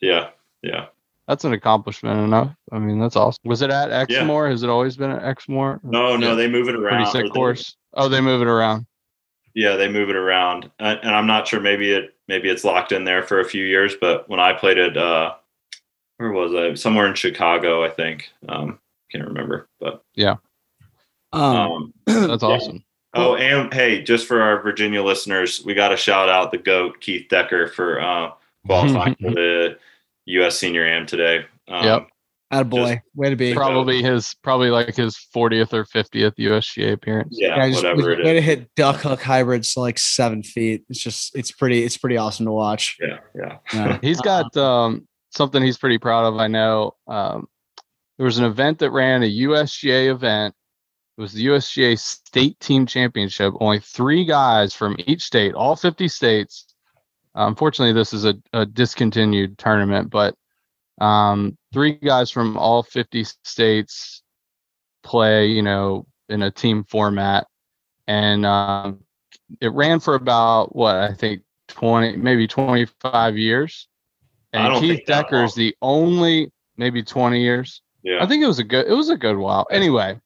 yeah, 0.01 0.31
yeah. 0.63 0.87
That's 1.29 1.45
an 1.45 1.53
accomplishment 1.55 2.21
enough. 2.21 2.55
I 2.71 2.79
mean, 2.79 3.01
that's 3.01 3.17
awesome. 3.17 3.41
Was 3.45 3.63
it 3.63 3.71
at 3.71 3.89
Yeah. 3.89 4.01
Exmoor? 4.03 4.49
Has 4.51 4.63
it 4.63 4.69
always 4.71 4.97
been 4.97 5.11
at 5.11 5.23
Exmoor? 5.25 5.81
No, 5.83 6.17
no, 6.17 6.35
they 6.37 6.49
move 6.49 6.69
it 6.69 6.75
around. 6.77 7.03
or 7.03 7.07
sick 7.07 7.25
they- 7.25 7.31
course. 7.31 7.77
Oh, 7.95 8.09
they 8.09 8.21
move 8.21 8.43
it 8.43 8.49
around. 8.49 8.87
Yeah, 9.55 9.77
they 9.77 9.89
move 9.89 10.11
it 10.11 10.17
around, 10.17 10.69
and, 10.81 10.99
and 11.03 11.11
I'm 11.15 11.29
not 11.29 11.47
sure. 11.47 11.61
Maybe 11.61 11.93
it 11.93 12.17
maybe 12.27 12.49
it's 12.49 12.65
locked 12.65 12.91
in 12.91 13.05
there 13.05 13.23
for 13.23 13.39
a 13.39 13.45
few 13.45 13.65
years. 13.65 13.95
But 14.01 14.29
when 14.29 14.41
I 14.41 14.53
played 14.53 14.79
it, 14.79 14.97
uh, 14.97 15.35
where 16.17 16.33
was 16.33 16.53
I? 16.53 16.75
Somewhere 16.75 17.07
in 17.07 17.15
Chicago, 17.15 17.85
I 17.85 17.91
think. 17.91 18.29
Um, 18.49 18.81
can't 19.13 19.25
remember, 19.29 19.69
but 19.79 20.03
yeah, 20.17 20.35
um, 21.33 21.93
That's 22.07 22.43
Yeah. 22.43 22.49
awesome. 22.49 22.85
Oh, 23.15 23.37
and 23.37 23.73
hey, 23.73 24.03
just 24.03 24.27
for 24.27 24.43
our 24.43 24.61
Virginia 24.61 25.01
listeners, 25.05 25.63
we 25.65 25.73
got 25.73 25.91
to 25.91 25.97
shout 25.97 26.29
out 26.29 26.51
the 26.51 26.59
goat 26.59 27.01
Keith 27.01 27.29
Decker 27.29 27.69
for 27.69 28.01
uh, 28.01 28.31
qualifying 28.67 29.15
for 29.21 29.31
the 29.31 29.79
U.S. 30.27 30.59
Senior 30.59 30.87
Am 30.87 31.07
today. 31.07 31.47
Um, 31.69 31.85
Yep. 31.85 32.09
boy, 32.71 33.03
Way 33.15 33.31
to 33.31 33.37
be. 33.37 33.55
Probably 33.55 34.03
his 34.03 34.35
probably 34.43 34.71
like 34.71 34.95
his 34.95 35.17
40th 35.35 35.73
or 35.73 35.85
50th 35.85 36.35
USGA 36.39 36.93
appearance. 36.93 37.37
Yeah, 37.39 37.57
Yeah, 37.57 37.69
just 37.69 37.83
whatever 37.83 38.13
it 38.13 38.25
way 38.25 38.35
to 38.35 38.41
hit 38.41 38.75
duck 38.77 39.01
hook 39.01 39.23
hybrids 39.23 39.75
to 39.75 39.81
like 39.81 39.99
seven 39.99 40.43
feet. 40.43 40.85
It's 40.89 41.01
just 41.03 41.37
it's 41.37 41.51
pretty 41.51 41.83
it's 41.83 41.97
pretty 41.97 42.17
awesome 42.17 42.47
to 42.47 42.53
watch. 42.53 42.97
Yeah, 43.01 43.19
yeah. 43.35 43.59
Yeah. 43.73 43.99
He's 44.03 44.21
got 44.21 44.57
um, 44.57 45.09
something 45.31 45.63
he's 45.63 45.79
pretty 45.79 45.99
proud 45.99 46.27
of. 46.27 46.37
I 46.37 46.47
know. 46.47 46.93
Um, 47.07 47.49
there 48.19 48.25
was 48.27 48.39
an 48.39 48.45
event 48.45 48.79
that 48.79 48.93
ran 48.93 49.23
a 49.23 49.39
USGA 49.39 50.11
event. 50.11 50.55
It 51.17 51.21
was 51.21 51.33
the 51.33 51.47
USGA 51.47 51.99
State 51.99 52.59
Team 52.61 52.87
Championship. 52.87 53.55
Only 53.61 53.81
three 53.81 54.25
guys 54.25 54.75
from 54.75 54.97
each 55.07 55.23
state, 55.23 55.55
all 55.55 55.77
50 55.77 56.09
states. 56.09 56.74
Unfortunately, 57.35 57.93
this 57.93 58.13
is 58.13 58.25
a, 58.25 58.35
a 58.53 58.65
discontinued 58.65 59.59
tournament, 59.59 60.11
but 60.11 60.35
um, 61.01 61.59
three 61.73 61.93
guys 61.93 62.31
from 62.31 62.57
all 62.57 62.83
50 62.83 63.25
states 63.43 64.23
play, 65.03 65.47
you 65.49 65.63
know, 65.63 66.07
in 66.29 66.43
a 66.43 66.51
team 66.51 66.85
format. 66.85 67.47
And 68.07 68.47
um, 68.47 69.01
it 69.61 69.73
ran 69.73 70.01
for 70.01 70.15
about 70.15 70.75
what 70.75 70.97
I 70.97 71.13
think 71.13 71.43
20, 71.69 72.17
maybe 72.17 72.47
25 72.47 73.39
years. 73.39 73.89
And 74.53 74.81
Keith 74.81 75.05
Decker 75.07 75.43
is 75.43 75.55
the 75.55 75.75
only, 75.83 76.53
maybe 76.77 77.03
20 77.03 77.43
years. 77.43 77.83
Yeah. 78.05 78.23
I 78.23 78.27
think 78.27 78.43
it 78.43 78.47
was 78.47 78.61
a 78.61 78.65
good, 78.65 78.87
it 78.87 78.93
was 78.93 79.11
a 79.11 79.17
good 79.17 79.37
while. 79.37 79.67
Anyway, 79.71 80.21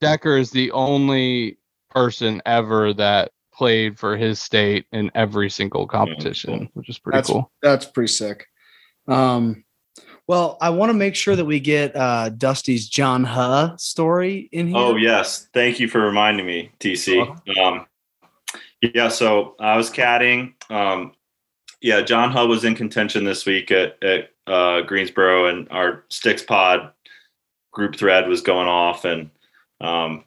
Decker 0.00 0.36
is 0.36 0.52
the 0.52 0.70
only 0.70 1.58
person 1.90 2.40
ever 2.46 2.94
that 2.94 3.32
played 3.52 3.98
for 3.98 4.16
his 4.16 4.40
state 4.40 4.86
in 4.92 5.10
every 5.14 5.50
single 5.50 5.86
competition, 5.86 6.68
which 6.74 6.88
is 6.88 6.98
pretty 6.98 7.18
That's 7.18 7.28
cool. 7.28 7.52
That's 7.62 7.86
pretty 7.86 8.12
sick. 8.12 8.46
Um, 9.08 9.64
well, 10.26 10.56
I 10.60 10.70
want 10.70 10.90
to 10.90 10.94
make 10.94 11.14
sure 11.14 11.36
that 11.36 11.44
we 11.44 11.60
get 11.60 11.94
uh, 11.96 12.30
Dusty's 12.30 12.88
John 12.88 13.24
Huh 13.24 13.76
story 13.76 14.48
in 14.52 14.68
here. 14.68 14.76
Oh 14.76 14.96
yes, 14.96 15.48
thank 15.52 15.80
you 15.80 15.88
for 15.88 16.00
reminding 16.00 16.46
me, 16.46 16.70
TC. 16.80 17.58
Um, 17.58 17.86
yeah, 18.80 19.08
so 19.08 19.56
I 19.60 19.76
was 19.76 19.90
caddying. 19.90 20.54
Um, 20.70 21.12
yeah, 21.80 22.02
John 22.02 22.30
Huh 22.30 22.46
was 22.46 22.64
in 22.64 22.74
contention 22.74 23.24
this 23.24 23.44
week 23.44 23.70
at, 23.70 24.02
at 24.02 24.30
uh, 24.46 24.82
Greensboro, 24.82 25.46
and 25.46 25.68
our 25.70 26.04
Sticks 26.08 26.42
Pod 26.42 26.92
group 27.72 27.96
thread 27.96 28.28
was 28.28 28.40
going 28.40 28.68
off, 28.68 29.04
and 29.04 29.30
um, 29.80 30.24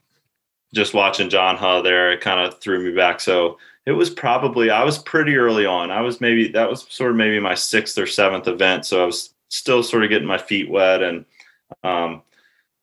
just 0.75 0.93
watching 0.93 1.29
John 1.29 1.55
Huh 1.55 1.81
there, 1.81 2.11
it 2.11 2.21
kind 2.21 2.39
of 2.45 2.59
threw 2.59 2.79
me 2.83 2.91
back. 2.95 3.19
So 3.21 3.57
it 3.85 3.93
was 3.93 4.09
probably 4.09 4.69
I 4.69 4.83
was 4.83 4.97
pretty 4.99 5.35
early 5.37 5.65
on. 5.65 5.89
I 5.89 6.01
was 6.01 6.19
maybe 6.21 6.49
that 6.49 6.69
was 6.69 6.85
sort 6.89 7.11
of 7.11 7.17
maybe 7.17 7.39
my 7.39 7.55
sixth 7.55 7.97
or 7.97 8.05
seventh 8.05 8.47
event, 8.47 8.85
so 8.85 9.01
I 9.01 9.05
was 9.05 9.33
still 9.49 9.81
sort 9.83 10.03
of 10.03 10.09
getting 10.09 10.27
my 10.27 10.37
feet 10.37 10.69
wet, 10.69 11.01
and 11.01 11.25
um, 11.83 12.21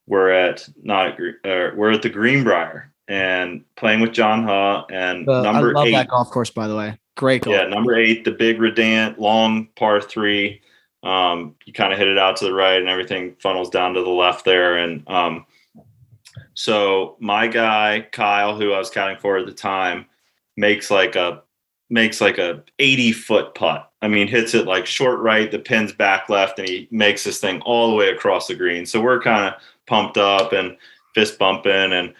we're 0.06 0.30
at 0.30 0.68
not 0.82 1.12
uh, 1.44 1.70
we're 1.76 1.92
at 1.92 2.02
the 2.02 2.08
Greenbrier 2.08 2.92
and 3.08 3.64
playing 3.76 4.00
with 4.00 4.12
John 4.12 4.44
Huh 4.44 4.84
and 4.90 5.26
The- 5.26 5.42
number 5.42 5.70
I 5.70 5.72
love 5.72 5.86
eight. 5.88 5.92
that 5.92 6.08
golf 6.08 6.30
course, 6.30 6.50
by 6.50 6.66
the 6.68 6.76
way. 6.76 6.98
Great 7.16 7.42
golf. 7.42 7.54
Yeah, 7.54 7.66
number 7.66 7.94
eight, 7.94 8.24
the 8.24 8.30
big 8.30 8.58
Redan, 8.58 9.14
long 9.18 9.68
par 9.76 10.00
three. 10.00 10.62
Um, 11.02 11.56
you 11.66 11.72
kind 11.72 11.92
of 11.92 11.98
hit 11.98 12.06
it 12.08 12.16
out 12.16 12.36
to 12.36 12.44
the 12.44 12.54
right, 12.54 12.78
and 12.78 12.88
everything 12.88 13.34
funnels 13.40 13.68
down 13.70 13.92
to 13.94 14.02
the 14.02 14.08
left 14.08 14.44
there. 14.44 14.78
And 14.78 15.06
um, 15.10 15.44
so 16.54 17.16
my 17.20 17.46
guy 17.46 18.06
Kyle, 18.12 18.56
who 18.56 18.72
I 18.72 18.78
was 18.78 18.90
counting 18.90 19.18
for 19.18 19.38
at 19.38 19.46
the 19.46 19.52
time, 19.52 20.06
makes 20.56 20.90
like 20.90 21.16
a 21.16 21.42
makes 21.90 22.20
like 22.20 22.38
a 22.38 22.62
80 22.78 23.12
foot 23.12 23.54
putt. 23.54 23.90
I 24.00 24.08
mean, 24.08 24.26
hits 24.26 24.54
it 24.54 24.66
like 24.66 24.86
short 24.86 25.20
right, 25.20 25.50
the 25.50 25.58
pin's 25.58 25.92
back 25.92 26.28
left, 26.28 26.58
and 26.58 26.68
he 26.68 26.88
makes 26.90 27.22
this 27.24 27.38
thing 27.38 27.60
all 27.62 27.90
the 27.90 27.96
way 27.96 28.08
across 28.08 28.46
the 28.46 28.54
green. 28.54 28.86
So 28.86 29.00
we're 29.00 29.20
kind 29.20 29.46
of 29.46 29.60
pumped 29.86 30.16
up 30.16 30.52
and 30.52 30.76
fist 31.14 31.38
bumping, 31.38 31.92
and 31.92 32.14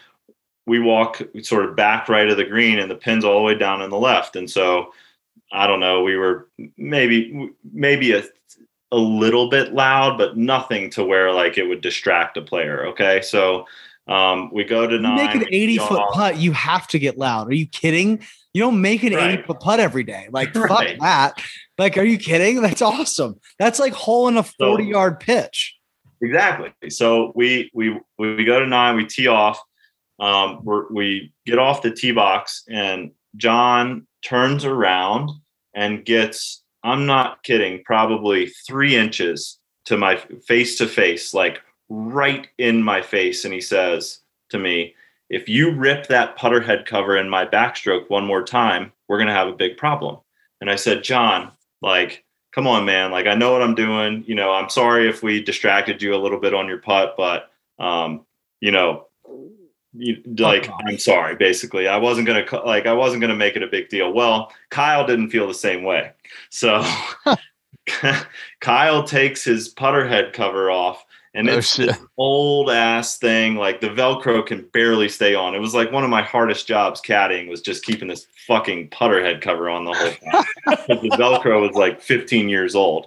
we 0.66 0.78
walk 0.78 1.22
sort 1.42 1.64
of 1.64 1.74
back 1.74 2.08
right 2.08 2.28
of 2.28 2.36
the 2.36 2.44
green, 2.44 2.78
and 2.78 2.90
the 2.90 2.96
pin's 2.96 3.24
all 3.24 3.38
the 3.38 3.44
way 3.44 3.56
down 3.56 3.82
on 3.82 3.90
the 3.90 3.98
left. 3.98 4.36
And 4.36 4.48
so 4.48 4.92
I 5.52 5.66
don't 5.66 5.80
know, 5.80 6.02
we 6.02 6.16
were 6.16 6.48
maybe 6.76 7.50
maybe 7.72 8.12
a 8.12 8.22
a 8.92 8.96
little 8.96 9.48
bit 9.48 9.72
loud, 9.72 10.18
but 10.18 10.36
nothing 10.36 10.90
to 10.90 11.02
where 11.02 11.32
like 11.32 11.56
it 11.56 11.66
would 11.66 11.80
distract 11.80 12.36
a 12.36 12.42
player. 12.42 12.86
Okay, 12.86 13.22
so 13.22 13.66
um, 14.08 14.50
we 14.52 14.64
go 14.64 14.86
to 14.86 14.94
You 14.96 15.00
nine. 15.00 15.16
make 15.16 15.34
an 15.34 15.44
80 15.50 15.78
foot 15.78 16.02
putt, 16.12 16.36
you 16.38 16.52
have 16.52 16.86
to 16.88 16.98
get 16.98 17.18
loud. 17.18 17.48
Are 17.48 17.54
you 17.54 17.66
kidding? 17.66 18.20
You 18.52 18.60
don't 18.62 18.80
make 18.80 19.02
an 19.02 19.14
80 19.14 19.42
foot 19.44 19.60
putt 19.60 19.80
every 19.80 20.02
day. 20.04 20.28
Like, 20.32 20.52
fuck 20.52 20.68
Right. 20.70 20.98
that. 21.00 21.40
Like, 21.78 21.96
are 21.96 22.04
you 22.04 22.18
kidding? 22.18 22.60
That's 22.62 22.82
awesome. 22.82 23.40
That's 23.58 23.78
like 23.78 23.92
hole 23.92 24.28
in 24.28 24.36
a 24.36 24.42
40 24.42 24.84
yard 24.84 25.20
pitch. 25.20 25.74
Exactly. 26.20 26.72
So 26.90 27.32
we 27.34 27.70
we 27.74 27.98
we 28.18 28.44
go 28.44 28.60
to 28.60 28.66
nine. 28.66 28.96
We 28.96 29.06
tee 29.06 29.26
off. 29.26 29.60
Um, 30.20 30.60
we're, 30.62 30.86
we 30.92 31.32
get 31.46 31.58
off 31.58 31.82
the 31.82 31.90
tee 31.90 32.12
box, 32.12 32.62
and 32.70 33.10
John 33.36 34.06
turns 34.24 34.64
around 34.64 35.30
and 35.74 36.04
gets. 36.04 36.62
I'm 36.84 37.06
not 37.06 37.42
kidding. 37.42 37.82
Probably 37.84 38.46
three 38.66 38.94
inches 38.96 39.58
to 39.86 39.96
my 39.96 40.16
face 40.46 40.78
to 40.78 40.86
face, 40.86 41.34
like 41.34 41.60
right 41.92 42.48
in 42.58 42.82
my 42.82 43.02
face, 43.02 43.44
and 43.44 43.52
he 43.52 43.60
says 43.60 44.20
to 44.50 44.58
me, 44.58 44.94
"If 45.28 45.48
you 45.48 45.70
rip 45.70 46.06
that 46.08 46.36
putter 46.36 46.60
head 46.60 46.86
cover 46.86 47.16
in 47.16 47.28
my 47.28 47.46
backstroke 47.46 48.08
one 48.10 48.24
more 48.24 48.42
time, 48.42 48.92
we're 49.08 49.18
gonna 49.18 49.32
have 49.32 49.48
a 49.48 49.52
big 49.52 49.76
problem." 49.76 50.18
And 50.60 50.70
I 50.70 50.76
said, 50.76 51.04
"John, 51.04 51.52
like." 51.80 52.24
come 52.52 52.66
on, 52.66 52.84
man. 52.84 53.10
Like 53.10 53.26
I 53.26 53.34
know 53.34 53.50
what 53.50 53.62
I'm 53.62 53.74
doing. 53.74 54.24
You 54.26 54.34
know, 54.34 54.52
I'm 54.52 54.68
sorry 54.68 55.08
if 55.08 55.22
we 55.22 55.42
distracted 55.42 56.00
you 56.00 56.14
a 56.14 56.20
little 56.20 56.38
bit 56.38 56.54
on 56.54 56.68
your 56.68 56.78
putt, 56.78 57.14
but 57.16 57.50
um, 57.78 58.24
you 58.60 58.70
know, 58.70 59.06
you, 59.94 60.22
like 60.38 60.68
off. 60.70 60.80
I'm 60.86 60.98
sorry. 60.98 61.34
Basically, 61.34 61.88
I 61.88 61.96
wasn't 61.96 62.26
gonna 62.26 62.44
like 62.64 62.86
I 62.86 62.92
wasn't 62.92 63.20
gonna 63.20 63.34
make 63.34 63.56
it 63.56 63.62
a 63.62 63.66
big 63.66 63.88
deal. 63.88 64.12
Well, 64.12 64.52
Kyle 64.70 65.06
didn't 65.06 65.30
feel 65.30 65.48
the 65.48 65.54
same 65.54 65.82
way, 65.82 66.12
so 66.50 66.84
Kyle 68.60 69.02
takes 69.02 69.44
his 69.44 69.68
putter 69.68 70.06
head 70.06 70.32
cover 70.32 70.70
off. 70.70 71.04
And 71.34 71.48
Oh, 71.48 71.56
it's 71.58 71.76
this 71.76 71.96
old 72.18 72.68
ass 72.70 73.18
thing. 73.18 73.56
Like 73.56 73.80
the 73.80 73.88
Velcro 73.88 74.44
can 74.44 74.68
barely 74.72 75.08
stay 75.08 75.34
on. 75.34 75.54
It 75.54 75.60
was 75.60 75.74
like 75.74 75.90
one 75.90 76.04
of 76.04 76.10
my 76.10 76.20
hardest 76.22 76.66
jobs 76.66 77.00
caddying 77.00 77.48
was 77.48 77.62
just 77.62 77.84
keeping 77.84 78.08
this 78.08 78.26
fucking 78.46 78.90
putter 78.90 79.24
head 79.24 79.40
cover 79.40 79.70
on 79.70 79.84
the 79.86 79.94
whole 79.94 80.10
time. 80.10 80.44
the 80.88 81.16
Velcro 81.18 81.60
was 81.62 81.74
like 81.74 82.02
15 82.02 82.48
years 82.50 82.74
old. 82.74 83.06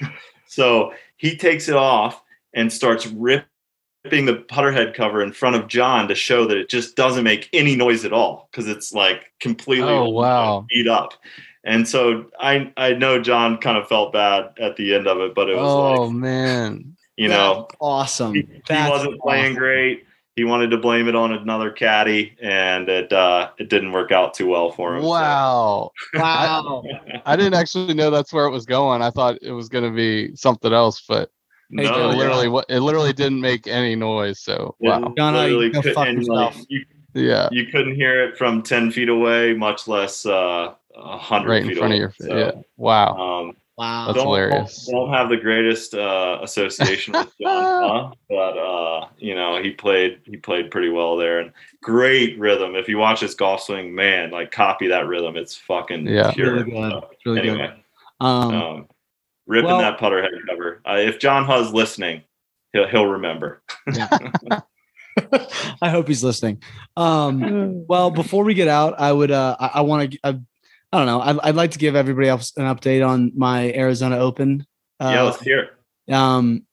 so 0.46 0.92
he 1.16 1.36
takes 1.36 1.68
it 1.68 1.74
off 1.74 2.22
and 2.52 2.72
starts 2.72 3.06
ripping 3.06 3.42
the 4.26 4.44
putter 4.48 4.70
head 4.70 4.94
cover 4.94 5.20
in 5.22 5.32
front 5.32 5.56
of 5.56 5.66
John 5.66 6.06
to 6.08 6.14
show 6.14 6.46
that 6.46 6.56
it 6.56 6.68
just 6.68 6.94
doesn't 6.94 7.24
make 7.24 7.48
any 7.52 7.74
noise 7.74 8.04
at 8.04 8.12
all 8.12 8.48
because 8.52 8.68
it's 8.68 8.92
like 8.92 9.32
completely 9.40 9.88
Oh, 9.90 10.08
wow. 10.10 10.64
beat 10.68 10.86
up. 10.86 11.14
And 11.64 11.88
so 11.88 12.26
I 12.38 12.72
I 12.76 12.92
know 12.92 13.20
John 13.20 13.56
kind 13.58 13.78
of 13.78 13.88
felt 13.88 14.12
bad 14.12 14.50
at 14.60 14.76
the 14.76 14.94
end 14.94 15.08
of 15.08 15.18
it, 15.20 15.34
but 15.34 15.48
it 15.48 15.56
was 15.56 15.72
Oh 15.72 16.02
like 16.04 16.12
man. 16.12 16.93
You 17.16 17.28
know 17.28 17.68
awesome. 17.80 18.34
he, 18.34 18.40
he 18.42 18.74
wasn't 18.88 19.20
playing 19.20 19.44
awesome. 19.52 19.54
great. 19.56 20.04
he 20.36 20.42
wanted 20.44 20.68
to 20.70 20.78
blame 20.78 21.06
it 21.08 21.14
on 21.14 21.32
another 21.32 21.70
caddy, 21.70 22.34
and 22.42 22.88
it 22.88 23.12
uh, 23.12 23.50
it 23.58 23.68
didn't 23.68 23.92
work 23.92 24.10
out 24.12 24.34
too 24.34 24.48
well 24.48 24.70
for 24.72 24.96
him. 24.96 25.02
so- 25.02 25.08
Wow. 25.08 25.90
Wow. 26.14 26.82
I 27.26 27.36
didn't 27.36 27.54
actually 27.54 27.94
know 27.94 28.10
that's 28.10 28.32
where 28.32 28.46
it 28.46 28.50
was 28.50 28.66
going. 28.66 29.00
I 29.02 29.10
thought 29.10 29.38
it 29.42 29.52
was 29.52 29.68
going 29.68 29.84
to 29.84 29.90
be 29.94 30.34
something 30.36 30.72
else, 30.72 31.02
but 31.08 31.30
Hey, 31.70 31.86
it 31.86 31.90
No, 31.90 32.10
yeah. 32.10 32.16
literally 32.16 32.64
it 32.68 32.80
literally 32.80 33.12
didn't 33.12 33.40
make 33.40 33.66
any 33.66 33.96
noise. 33.96 34.40
So 34.40 34.74
It 34.80 34.88
wow. 34.88 35.14
You 35.16 35.24
literally 35.24 35.70
could- 35.70 35.94
fuck 35.94 36.08
like, 36.28 36.54
you, 36.68 36.84
Yeah. 37.14 37.48
you 37.52 37.66
couldn't 37.66 37.94
hear 37.94 38.22
it 38.24 38.36
from 38.36 38.62
10 38.62 38.90
feet 38.90 39.08
away, 39.08 39.54
much 39.54 39.88
less 39.88 40.26
uh, 40.26 40.74
100 40.94 41.48
Right 41.48 41.62
in 41.62 41.68
feet 41.68 41.78
front 41.78 41.92
away. 41.94 41.96
of 41.96 42.00
your 42.00 42.10
face. 42.10 42.26
So, 42.28 42.36
Yeah. 42.36 42.50
Wow. 42.76 43.16
Um, 43.16 43.56
Wow. 43.76 44.06
That's 44.06 44.18
don't, 44.18 44.26
hilarious. 44.26 44.86
Don't 44.90 45.12
have 45.12 45.28
the 45.28 45.36
greatest 45.36 45.94
uh, 45.94 46.38
association 46.42 47.12
with 47.12 47.32
John, 47.40 47.82
huh? 48.10 48.14
but 48.28 48.56
uh, 48.58 49.08
you 49.18 49.34
know 49.34 49.60
he 49.60 49.72
played 49.72 50.20
he 50.24 50.36
played 50.36 50.70
pretty 50.70 50.90
well 50.90 51.16
there 51.16 51.40
and 51.40 51.52
great 51.82 52.38
rhythm. 52.38 52.76
If 52.76 52.88
you 52.88 52.98
watch 52.98 53.20
his 53.20 53.34
golf 53.34 53.62
swing, 53.62 53.92
man, 53.94 54.30
like 54.30 54.52
copy 54.52 54.86
that 54.88 55.08
rhythm. 55.08 55.36
It's 55.36 55.56
fucking 55.56 56.06
Yeah. 56.06 56.30
pure. 56.32 56.52
Really 56.54 56.70
good. 56.70 56.90
So, 56.92 57.08
It's 57.12 57.26
really 57.26 57.40
good. 57.42 57.72
Um, 58.20 58.54
um, 58.54 58.88
ripping 59.46 59.66
well- 59.70 59.78
that 59.78 59.98
putter 59.98 60.22
head 60.22 60.30
cover. 60.48 60.80
Uh, 60.88 60.98
if 60.98 61.18
John 61.18 61.44
Huh's 61.44 61.72
listening, 61.72 62.22
he'll 62.72 62.86
he'll 62.86 63.06
remember. 63.06 63.62
I 65.82 65.90
hope 65.90 66.08
he's 66.08 66.24
listening. 66.24 66.60
Um, 66.96 67.86
well, 67.86 68.10
before 68.10 68.44
we 68.44 68.54
get 68.54 68.68
out, 68.68 68.94
I 69.00 69.12
would 69.12 69.30
uh, 69.30 69.56
I, 69.58 69.66
I 69.74 69.80
want 69.82 70.12
to 70.12 70.18
I, 70.94 70.98
don't 70.98 71.06
know 71.06 71.20
I'd, 71.20 71.48
I'd 71.48 71.56
like 71.56 71.72
to 71.72 71.78
give 71.78 71.96
everybody 71.96 72.28
else 72.28 72.52
an 72.56 72.64
update 72.64 73.06
on 73.06 73.32
my 73.36 73.72
Arizona 73.72 74.18
Open. 74.18 74.66
Uh, 75.00 75.10
yeah, 75.14 75.22
let's 75.22 75.40
hear 75.40 75.70
it. 76.08 76.12
um, 76.12 76.64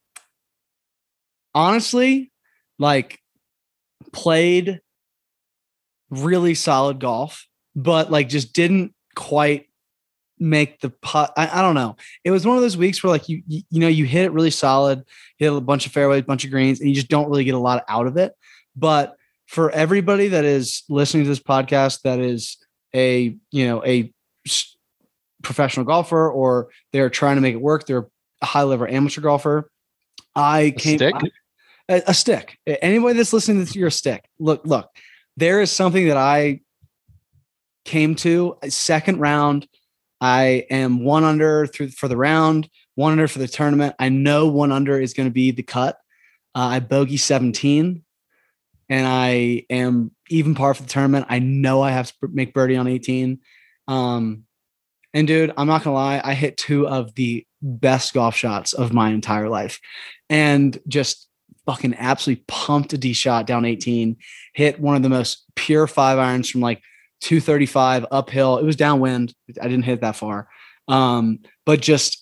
honestly, 1.54 2.32
like 2.78 3.20
played 4.14 4.82
really 6.10 6.54
solid 6.54 7.00
golf, 7.00 7.48
but 7.76 8.12
like 8.12 8.30
just 8.30 8.54
didn't 8.54 8.94
quite 9.16 9.68
make 10.40 10.80
the 10.82 10.90
putt. 10.90 11.34
I, 11.38 11.60
I 11.60 11.62
don't 11.62 11.76
know. 11.76 11.96
It 12.24 12.32
was 12.32 12.46
one 12.46 12.58
of 12.58 12.62
those 12.62 12.78
weeks 12.78 13.04
where 13.04 13.12
like 13.12 13.30
you, 13.30 13.42
you 13.48 13.62
you 13.70 13.80
know 13.80 13.88
you 13.88 14.06
hit 14.06 14.26
it 14.26 14.32
really 14.32 14.52
solid, 14.52 15.04
hit 15.38 15.52
a 15.52 15.62
bunch 15.62 15.86
of 15.86 15.92
fairways, 15.92 16.24
bunch 16.24 16.44
of 16.44 16.52
greens, 16.52 16.80
and 16.80 16.90
you 16.90 16.96
just 16.96 17.10
don't 17.10 17.30
really 17.30 17.44
get 17.44 17.56
a 17.56 17.60
lot 17.60 17.84
out 17.88 18.08
of 18.08 18.18
it. 18.18 18.34
But 18.76 19.16
for 19.48 19.70
everybody 19.72 20.30
that 20.30 20.46
is 20.46 20.84
listening 20.90 21.24
to 21.24 21.30
this 21.30 21.40
podcast, 21.40 22.02
that 22.02 22.20
is 22.20 22.58
a 22.96 23.36
you 23.52 23.68
know 23.68 23.84
a 23.86 24.14
professional 25.42 25.86
golfer 25.86 26.30
or 26.30 26.70
they're 26.92 27.10
trying 27.10 27.36
to 27.36 27.42
make 27.42 27.56
it 27.56 27.62
work, 27.62 27.86
they're 27.86 28.08
a 28.42 28.46
high 28.46 28.64
level 28.64 28.88
amateur 28.88 29.22
golfer. 29.22 29.70
I 30.36 30.60
A 30.60 30.72
came 30.72 30.98
stick? 30.98 31.16
a, 31.90 32.02
a 32.08 32.14
stick. 32.14 32.58
Anybody 32.66 33.18
that's 33.18 33.34
listening 33.34 33.66
to 33.66 33.80
your 33.80 33.90
stick, 33.90 34.28
look, 34.40 34.62
look, 34.66 34.90
there 35.38 35.62
is 35.62 35.72
something 35.72 36.08
that 36.08 36.18
I 36.18 36.62
came 37.86 38.16
to 38.16 38.58
second 38.70 39.20
round. 39.20 39.68
I 40.20 40.66
am 40.70 41.04
one 41.04 41.24
under 41.24 41.66
through 41.68 41.90
for 41.90 42.08
the 42.08 42.18
round, 42.18 42.70
one 42.96 43.12
under 43.12 43.28
for 43.28 43.40
the 43.40 43.48
tournament. 43.48 43.96
I 44.00 44.10
know 44.10 44.48
one 44.48 44.72
under 44.72 45.00
is 45.00 45.14
going 45.14 45.28
to 45.28 45.34
be 45.34 45.52
the 45.52 45.64
cut. 45.64 45.98
Uh, 46.54 46.60
I 46.60 46.80
bogey 46.80 47.18
17 47.18 48.04
and 48.90 49.08
I 49.08 49.66
am 49.70 50.12
even 50.32 50.56
par 50.56 50.74
for 50.74 50.84
the 50.84 50.90
tournament. 50.90 51.26
I 51.30 51.40
know 51.40 51.82
I 51.82 51.92
have 51.92 52.08
to 52.08 52.28
make 52.32 52.54
birdie 52.54 52.78
on 52.78 52.88
18. 52.88 53.40
Um, 53.88 54.46
and 55.14 55.28
dude, 55.28 55.52
I'm 55.58 55.68
not 55.68 55.84
gonna 55.84 55.96
lie, 55.96 56.22
I 56.24 56.34
hit 56.34 56.58
two 56.58 56.88
of 56.88 57.14
the 57.16 57.46
best 57.62 58.14
golf 58.14 58.36
shots 58.36 58.74
of 58.74 58.94
my 58.94 59.10
entire 59.10 59.50
life, 59.50 59.80
and 60.30 60.80
just 60.88 61.28
fucking 61.66 61.96
absolutely 61.96 62.44
pumped 62.48 62.94
a 62.94 62.98
D 62.98 63.14
shot 63.14 63.46
down 63.46 63.66
18. 63.66 64.18
Hit 64.54 64.80
one 64.80 64.96
of 64.96 65.04
the 65.04 65.10
most 65.10 65.46
pure 65.56 65.86
five 65.86 66.18
irons 66.18 66.50
from 66.50 66.62
like 66.62 66.82
235 67.22 68.06
uphill. 68.10 68.58
It 68.58 68.66
was 68.66 68.78
downwind. 68.78 69.34
I 69.62 69.68
didn't 69.68 69.84
hit 69.84 70.02
that 70.02 70.16
far, 70.16 70.48
um, 70.88 71.40
but 71.66 71.82
just 71.82 72.22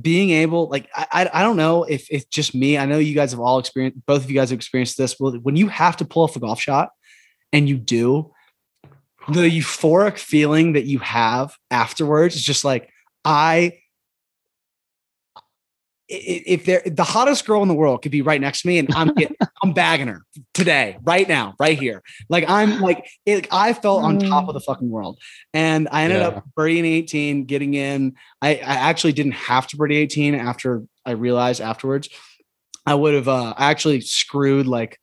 being 0.00 0.30
able, 0.30 0.68
like, 0.68 0.88
I, 0.94 1.28
I 1.32 1.42
don't 1.42 1.56
know 1.56 1.82
if 1.82 2.06
it's 2.10 2.26
just 2.26 2.54
me. 2.54 2.78
I 2.78 2.86
know 2.86 2.98
you 2.98 3.14
guys 3.14 3.32
have 3.32 3.40
all 3.40 3.58
experienced. 3.58 4.06
Both 4.06 4.22
of 4.22 4.30
you 4.30 4.36
guys 4.36 4.50
have 4.50 4.58
experienced 4.58 4.96
this. 4.96 5.16
When 5.18 5.56
you 5.56 5.66
have 5.66 5.96
to 5.96 6.04
pull 6.04 6.22
off 6.22 6.36
a 6.36 6.40
golf 6.40 6.60
shot, 6.60 6.90
and 7.52 7.68
you 7.68 7.76
do, 7.76 8.32
the 9.28 9.48
euphoric 9.48 10.18
feeling 10.18 10.72
that 10.72 10.84
you 10.84 10.98
have 11.00 11.54
afterwards 11.70 12.36
is 12.36 12.42
just 12.42 12.64
like 12.64 12.90
I 13.24 13.78
if 16.12 16.64
they're 16.64 16.82
the 16.84 17.04
hottest 17.04 17.46
girl 17.46 17.62
in 17.62 17.68
the 17.68 17.74
world 17.74 18.02
could 18.02 18.10
be 18.10 18.20
right 18.22 18.40
next 18.40 18.62
to 18.62 18.68
me 18.68 18.78
and 18.78 18.88
I'm 18.96 19.08
getting, 19.16 19.36
I'm 19.62 19.72
bagging 19.72 20.08
her 20.08 20.22
today, 20.54 20.96
right 21.04 21.28
now, 21.28 21.54
right 21.60 21.78
here. 21.78 22.02
Like 22.28 22.48
I'm 22.48 22.80
like 22.80 23.08
it, 23.26 23.46
I 23.52 23.72
felt 23.74 24.02
on 24.02 24.18
top 24.18 24.48
of 24.48 24.54
the 24.54 24.60
fucking 24.60 24.90
world. 24.90 25.20
And 25.54 25.88
I 25.92 26.02
ended 26.02 26.20
Yeah. 26.20 26.28
up 26.28 26.44
birdieing 26.58 26.84
18, 26.84 27.44
getting 27.44 27.74
in. 27.74 28.14
I, 28.42 28.56
I 28.56 28.74
actually 28.88 29.12
didn't 29.12 29.32
have 29.34 29.68
to 29.68 29.76
birdie 29.76 29.98
18 29.98 30.34
after 30.34 30.82
I 31.06 31.12
realized 31.12 31.60
afterwards. 31.60 32.08
I 32.86 32.94
would 32.94 33.14
have 33.14 33.28
uh 33.28 33.54
I 33.56 33.70
actually 33.70 34.00
screwed 34.00 34.66
like 34.66 34.98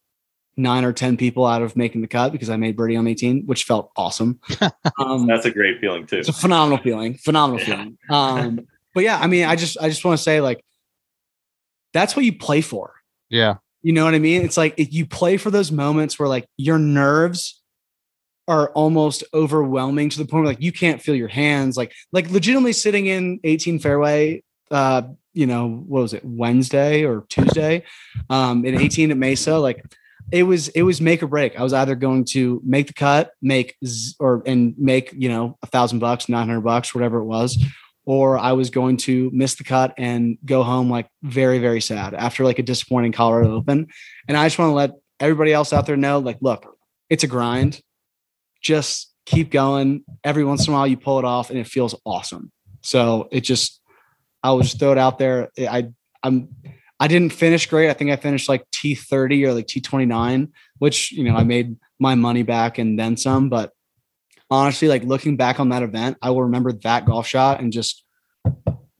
nine 0.58 0.84
or 0.84 0.92
10 0.92 1.18
people 1.18 1.46
out 1.46 1.62
of 1.62 1.76
making 1.76 2.02
the 2.02 2.08
cut 2.08 2.32
because 2.32 2.50
I 2.50 2.58
made 2.58 2.76
birdie 2.76 2.96
on 2.98 3.08
18, 3.08 3.46
which 3.46 3.64
felt 3.64 3.92
awesome. 3.96 4.40
Um, 5.00 5.28
That's 5.28 5.46
a 5.46 5.52
great 5.52 5.80
feeling 5.80 6.08
too. 6.08 6.18
it's 6.18 6.30
a 6.30 6.34
phenomenal 6.34 6.80
feeling, 6.84 7.14
phenomenal 7.16 7.60
Yeah. 7.62 7.66
feeling. 7.76 7.98
Um, 8.10 8.68
but 8.96 9.04
yeah, 9.04 9.20
I 9.20 9.28
mean, 9.28 9.46
I 9.46 9.56
just, 9.56 9.78
I 9.80 9.90
just 9.90 10.04
want 10.04 10.18
to 10.18 10.24
say 10.24 10.42
like, 10.42 10.64
that's 11.94 12.16
what 12.16 12.26
you 12.26 12.36
play 12.36 12.62
for. 12.62 12.94
Yeah. 13.30 13.56
You 13.84 13.94
know 13.94 14.04
what 14.06 14.16
I 14.16 14.20
mean? 14.20 14.42
It's 14.44 14.58
like 14.58 14.74
if 14.78 14.92
you 14.92 15.06
play 15.06 15.38
for 15.38 15.52
those 15.52 15.72
moments 15.72 16.18
where 16.18 16.28
like 16.28 16.48
your 16.58 16.80
nerves 16.80 17.62
are 18.48 18.70
almost 18.72 19.24
overwhelming 19.34 20.10
to 20.10 20.18
the 20.18 20.26
point 20.26 20.46
where 20.46 20.54
like 20.54 20.62
you 20.62 20.72
can't 20.72 21.02
feel 21.02 21.16
your 21.16 21.28
hands, 21.28 21.78
like 21.78 21.94
like 22.12 22.30
legitimately 22.32 22.74
sitting 22.74 23.06
in 23.06 23.40
18 23.44 23.78
fairway, 23.80 24.42
uh, 24.72 25.04
you 25.34 25.46
know, 25.46 25.68
what 25.70 26.02
was 26.02 26.14
it, 26.14 26.26
Wednesday 26.26 27.04
or 27.06 27.26
Tuesday, 27.30 27.84
um, 28.30 28.66
in 28.66 28.80
18 28.80 29.12
at 29.12 29.18
Mesa, 29.18 29.58
like 29.60 29.84
it 30.32 30.44
was 30.44 30.68
it 30.70 30.82
was 30.84 31.00
make 31.00 31.24
or 31.24 31.28
break. 31.28 31.58
I 31.58 31.64
was 31.64 31.74
either 31.74 31.96
going 31.96 32.26
to 32.32 32.62
make 32.66 32.88
the 32.88 32.94
cut, 32.94 33.32
make 33.42 33.76
z- 33.86 34.16
or 34.20 34.44
and 34.46 34.76
make 34.78 35.14
you 35.14 35.30
know 35.30 35.58
a 35.62 35.68
thousand 35.68 36.00
bucks, 36.00 36.28
nine 36.28 36.48
hundred 36.48 36.62
bucks, 36.62 36.94
whatever 36.94 37.20
it 37.20 37.26
was, 37.26 37.58
or 38.06 38.38
I 38.38 38.54
was 38.54 38.70
going 38.70 38.98
to 38.98 39.30
miss 39.34 39.56
the 39.56 39.64
cut 39.64 39.94
and 39.98 40.38
go 40.46 40.64
home 40.64 40.90
like 40.90 41.08
very 41.24 41.60
very 41.60 41.82
sad 41.82 42.14
after 42.14 42.44
like 42.44 42.60
a 42.60 42.64
disappointing 42.64 43.12
Colorado 43.14 43.56
Open. 43.56 43.88
And 44.28 44.36
I 44.36 44.46
just 44.46 44.60
want 44.60 44.70
to 44.72 44.76
let 44.76 44.92
everybody 45.20 45.54
else 45.54 45.74
out 45.74 45.86
there 45.86 45.98
know, 45.98 46.20
like, 46.20 46.38
look, 46.42 46.78
it's 47.10 47.24
a 47.24 47.28
grind. 47.28 47.82
Just 48.62 49.14
keep 49.26 49.50
going. 49.50 50.04
Every 50.24 50.44
once 50.44 50.68
in 50.68 50.74
a 50.74 50.78
while, 50.78 50.88
you 50.88 50.98
pull 50.98 51.20
it 51.20 51.26
off, 51.26 51.50
and 51.50 51.60
it 51.60 51.68
feels 51.68 51.96
awesome. 52.06 52.52
So 52.82 53.28
it 53.32 53.42
just, 53.42 53.82
I 54.44 54.52
will 54.52 54.62
just 54.62 54.80
throw 54.80 54.92
it 54.92 54.98
out 54.98 55.20
there. 55.20 55.50
I 55.58 55.90
I'm 56.24 56.50
I 57.00 57.08
didn't 57.08 57.34
finish 57.34 57.68
great. 57.68 57.90
I 57.90 57.94
think 57.94 58.12
I 58.12 58.16
finished 58.16 58.50
like 58.50 58.70
T30 58.72 59.48
or 59.48 59.54
like 59.54 59.68
T29, 59.68 60.50
which, 60.80 61.12
you 61.12 61.24
know, 61.24 61.36
I 61.36 61.40
mm-hmm. 61.40 61.48
made 61.48 61.76
my 62.00 62.16
money 62.16 62.44
back 62.44 62.80
and 62.80 62.98
then 62.98 63.18
some. 63.18 63.50
But 63.50 63.72
honestly, 64.50 64.88
like 64.88 65.04
looking 65.04 65.38
back 65.38 65.60
on 65.60 65.70
that 65.70 65.84
event, 65.84 66.18
I 66.22 66.32
will 66.32 66.44
remember 66.44 66.72
that 66.72 67.06
golf 67.06 67.28
shot 67.28 67.60
and 67.60 67.72
just 67.72 68.04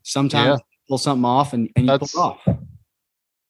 sometimes 0.04 0.62
pull 0.88 0.98
something 0.98 1.26
off 1.26 1.54
and, 1.54 1.70
and 1.76 1.86
you 1.86 1.92
That's- 1.92 2.12
pull 2.12 2.22
it 2.22 2.26
off. 2.48 2.58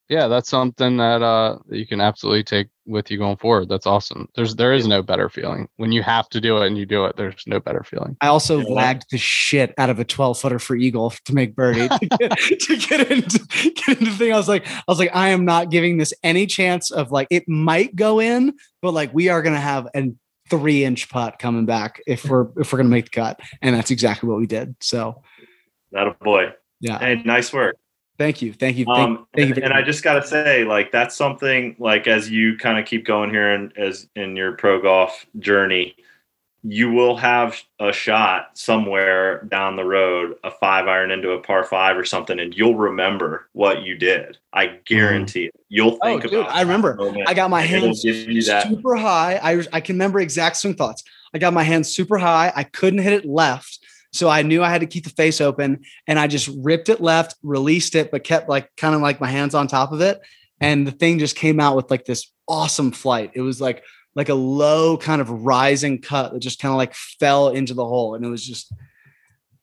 Yeah, 0.10 0.28
that's 0.30 0.50
something 0.50 0.96
that 0.98 1.22
uh 1.22 1.58
that 1.68 1.78
you 1.78 1.86
can 1.86 2.00
absolutely 2.00 2.44
take 2.44 2.68
with 2.86 3.12
you 3.12 3.18
going 3.18 3.36
forward. 3.36 3.68
That's 3.68 3.86
awesome. 3.86 4.30
There's 4.36 4.56
there 4.56 4.72
is 4.74 4.88
no 4.88 5.02
better 5.04 5.28
feeling. 5.28 5.68
When 5.76 5.92
you 5.92 6.02
have 6.04 6.30
to 6.30 6.40
do 6.40 6.58
it 6.60 6.68
and 6.68 6.78
you 6.78 6.86
do 6.86 7.04
it, 7.06 7.18
there's 7.18 7.44
no 7.46 7.60
better 7.60 7.84
feeling. 7.84 8.16
I 8.22 8.28
also 8.28 8.60
Yeah. 8.60 8.74
lagged 8.74 9.06
the 9.12 9.18
shit 9.18 9.74
out 9.78 9.90
of 9.90 10.00
a 10.00 10.06
12 10.06 10.40
footer 10.40 10.60
for 10.60 10.78
Eagle 10.78 11.10
to 11.26 11.34
make 11.36 11.56
birdie 11.56 11.90
to 11.90 12.06
get, 12.20 12.38
to 12.62 12.78
get 12.78 13.12
into 13.12 13.40
get 13.76 14.00
into 14.00 14.06
the 14.12 14.18
thing. 14.18 14.32
I 14.32 14.38
was 14.38 14.48
like, 14.48 14.66
I 14.68 14.84
was 14.88 15.00
like, 15.00 15.14
I 15.14 15.30
am 15.30 15.44
not 15.44 15.72
giving 15.72 15.98
this 15.98 16.14
any 16.24 16.46
chance 16.46 16.90
of 16.90 17.12
like 17.12 17.28
it 17.30 17.44
might 17.50 17.94
go 17.96 18.20
in, 18.22 18.54
but 18.82 18.94
like 18.94 19.14
we 19.14 19.28
are 19.28 19.42
gonna 19.42 19.60
have 19.60 19.88
a 19.94 20.12
three 20.50 20.86
inch 20.86 21.10
putt 21.10 21.38
coming 21.38 21.66
back 21.66 22.00
if 22.08 22.24
we're 22.24 22.48
if 22.58 22.72
we're 22.72 22.78
gonna 22.78 22.88
make 22.88 23.06
the 23.06 23.12
cut. 23.12 23.42
And 23.62 23.76
that's 23.76 23.92
exactly 23.92 24.30
what 24.30 24.38
we 24.40 24.46
did. 24.48 24.76
So 24.80 25.22
That 25.92 26.08
a 26.08 26.12
boy. 26.24 26.54
yeah. 26.80 26.98
Hey, 27.00 27.22
nice 27.26 27.52
work. 27.52 27.76
Thank 28.18 28.42
you. 28.42 28.54
Thank 28.54 28.78
you. 28.78 28.86
Thank, 28.86 28.98
Um, 28.98 29.28
thank 29.36 29.38
you. 29.38 29.44
and, 29.44 29.56
very 29.56 29.66
and 29.66 29.74
I 29.74 29.82
just 29.84 30.04
got 30.04 30.22
to 30.22 30.28
say, 30.28 30.64
like, 30.64 30.92
that's 30.92 31.16
something 31.16 31.76
like 31.78 32.08
as 32.08 32.30
you 32.30 32.58
kind 32.58 32.80
of 32.80 32.86
keep 32.86 33.06
going 33.06 33.30
here 33.30 33.54
and 33.54 33.72
as 33.78 34.08
in 34.16 34.36
your 34.36 34.54
pro 34.54 34.82
golf 34.82 35.26
journey, 35.40 35.96
you 36.64 36.92
will 36.92 37.16
have 37.16 37.62
a 37.80 37.94
shot 37.94 38.50
somewhere 38.56 39.44
down 39.44 39.76
the 39.76 39.84
road, 39.86 40.36
a 40.44 40.50
five 40.50 40.88
iron 40.88 41.12
into 41.12 41.32
a 41.32 41.40
par 41.40 41.64
five 41.64 41.96
or 41.96 42.04
something, 42.04 42.40
and 42.40 42.56
you'll 42.56 42.76
remember 42.76 43.48
what 43.54 43.84
you 43.84 43.96
did. 43.96 44.38
I 44.52 44.80
guarantee 44.86 45.46
it. 45.46 45.56
You'll 45.70 45.92
think 45.92 46.02
Oh, 46.04 46.20
think 46.20 46.32
dude, 46.32 46.40
about. 46.42 46.56
I 46.56 46.62
remember. 46.62 46.98
I 47.28 47.34
got 47.36 47.52
my 47.52 47.62
and 47.62 47.70
hands 47.70 48.04
you 48.04 48.42
super 48.42 48.96
high. 48.96 49.40
I 49.42 49.64
I 49.72 49.80
can 49.80 49.96
remember 49.96 50.20
exact 50.20 50.58
swing 50.58 50.74
thoughts. 50.74 51.04
I 51.34 51.38
got 51.38 51.54
my 51.54 51.64
hands 51.64 51.90
super 51.90 52.18
high. 52.18 52.52
I 52.56 52.64
couldn't 52.64 53.00
hit 53.00 53.14
it 53.14 53.26
left. 53.26 53.80
So 54.14 54.30
I 54.30 54.42
knew 54.42 54.64
I 54.64 54.70
had 54.70 54.82
to 54.82 54.88
keep 54.88 55.04
the 55.04 55.10
face 55.12 55.42
open 55.42 55.82
and 56.08 56.18
I 56.18 56.28
just 56.28 56.50
ripped 56.62 56.90
it 56.90 57.02
left, 57.02 57.36
released 57.44 57.96
it, 57.96 58.10
but 58.12 58.24
kept 58.24 58.50
like 58.50 58.70
kind 58.78 58.96
of 58.96 59.02
like 59.02 59.20
my 59.20 59.28
hands 59.28 59.54
on 59.54 59.68
top 59.68 59.92
of 59.92 60.02
it. 60.02 60.20
and 60.60 60.88
the 60.88 60.92
thing 60.92 61.20
just 61.20 61.36
came 61.36 61.60
out 61.60 61.76
with 61.76 61.92
like 61.92 62.06
this 62.06 62.32
awesome 62.48 62.92
flight. 62.92 63.32
It 63.36 63.42
was 63.42 63.62
like 63.62 63.84
like 64.16 64.30
a 64.30 64.34
low 64.34 64.98
kind 64.98 65.22
of 65.22 65.30
rising 65.30 66.02
cut 66.02 66.34
that 66.34 66.40
just 66.40 66.60
kind 66.60 66.72
of 66.72 66.78
like 66.78 66.94
fell 66.96 67.50
into 67.50 67.74
the 67.74 67.86
hole, 67.86 68.16
and 68.16 68.26
it 68.26 68.30
was 68.30 68.46
just 68.46 68.74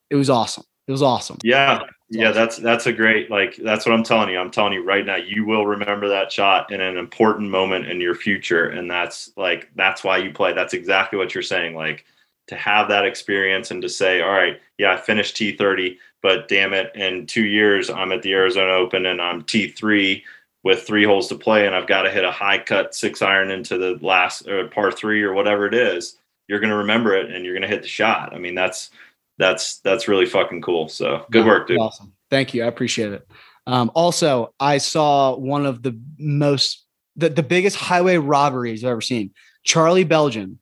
it 0.09 0.15
was 0.15 0.29
awesome. 0.29 0.63
It 0.87 0.91
was 0.91 1.01
awesome. 1.01 1.37
Yeah. 1.43 1.81
Yeah, 2.07 2.31
that's 2.31 2.57
that's 2.57 2.85
a 2.85 2.93
great 2.93 3.31
like 3.31 3.55
that's 3.55 3.83
what 3.83 3.93
I'm 3.95 4.03
telling 4.03 4.29
you. 4.29 4.37
I'm 4.37 4.51
telling 4.51 4.73
you 4.73 4.85
right 4.85 5.03
now, 5.03 5.15
you 5.15 5.43
will 5.43 5.65
remember 5.65 6.07
that 6.09 6.31
shot 6.31 6.71
in 6.71 6.79
an 6.79 6.97
important 6.97 7.49
moment 7.49 7.87
in 7.87 7.99
your 7.99 8.13
future. 8.13 8.69
And 8.69 8.89
that's 8.89 9.31
like 9.35 9.71
that's 9.75 10.03
why 10.03 10.17
you 10.17 10.31
play. 10.31 10.53
That's 10.53 10.75
exactly 10.75 11.17
what 11.17 11.33
you're 11.33 11.41
saying. 11.41 11.75
Like 11.75 12.05
to 12.47 12.55
have 12.55 12.87
that 12.89 13.05
experience 13.05 13.71
and 13.71 13.81
to 13.81 13.89
say, 13.89 14.21
all 14.21 14.31
right, 14.31 14.61
yeah, 14.77 14.93
I 14.93 14.97
finished 14.97 15.35
T30, 15.35 15.97
but 16.21 16.47
damn 16.47 16.73
it, 16.73 16.95
in 16.95 17.25
two 17.25 17.45
years 17.45 17.89
I'm 17.89 18.11
at 18.11 18.21
the 18.21 18.33
Arizona 18.33 18.73
Open 18.73 19.05
and 19.05 19.21
I'm 19.21 19.43
T3 19.43 20.21
with 20.63 20.81
three 20.83 21.05
holes 21.05 21.27
to 21.29 21.35
play 21.35 21.65
and 21.65 21.75
I've 21.75 21.87
got 21.87 22.03
to 22.03 22.11
hit 22.11 22.23
a 22.23 22.31
high 22.31 22.57
cut 22.57 22.95
six 22.95 23.21
iron 23.21 23.51
into 23.51 23.77
the 23.77 23.97
last 24.05 24.47
or 24.47 24.67
par 24.67 24.91
three 24.91 25.21
or 25.21 25.33
whatever 25.33 25.67
it 25.67 25.73
is. 25.73 26.17
You're 26.47 26.59
gonna 26.59 26.77
remember 26.77 27.15
it 27.15 27.31
and 27.31 27.43
you're 27.43 27.55
gonna 27.55 27.67
hit 27.67 27.81
the 27.81 27.87
shot. 27.87 28.33
I 28.33 28.37
mean, 28.37 28.53
that's 28.55 28.91
that's 29.37 29.77
that's 29.79 30.07
really 30.07 30.25
fucking 30.25 30.61
cool. 30.61 30.87
So 30.87 31.25
good 31.31 31.45
work, 31.45 31.67
dude. 31.67 31.79
Awesome. 31.79 32.13
Thank 32.29 32.53
you. 32.53 32.63
I 32.63 32.67
appreciate 32.67 33.13
it. 33.13 33.27
Um, 33.67 33.91
also, 33.95 34.53
I 34.59 34.77
saw 34.77 35.35
one 35.35 35.65
of 35.65 35.81
the 35.81 35.99
most 36.17 36.83
the, 37.15 37.29
the 37.29 37.43
biggest 37.43 37.77
highway 37.77 38.17
robberies 38.17 38.83
I've 38.83 38.91
ever 38.91 39.01
seen. 39.01 39.31
Charlie 39.63 40.05
Beljan, 40.05 40.57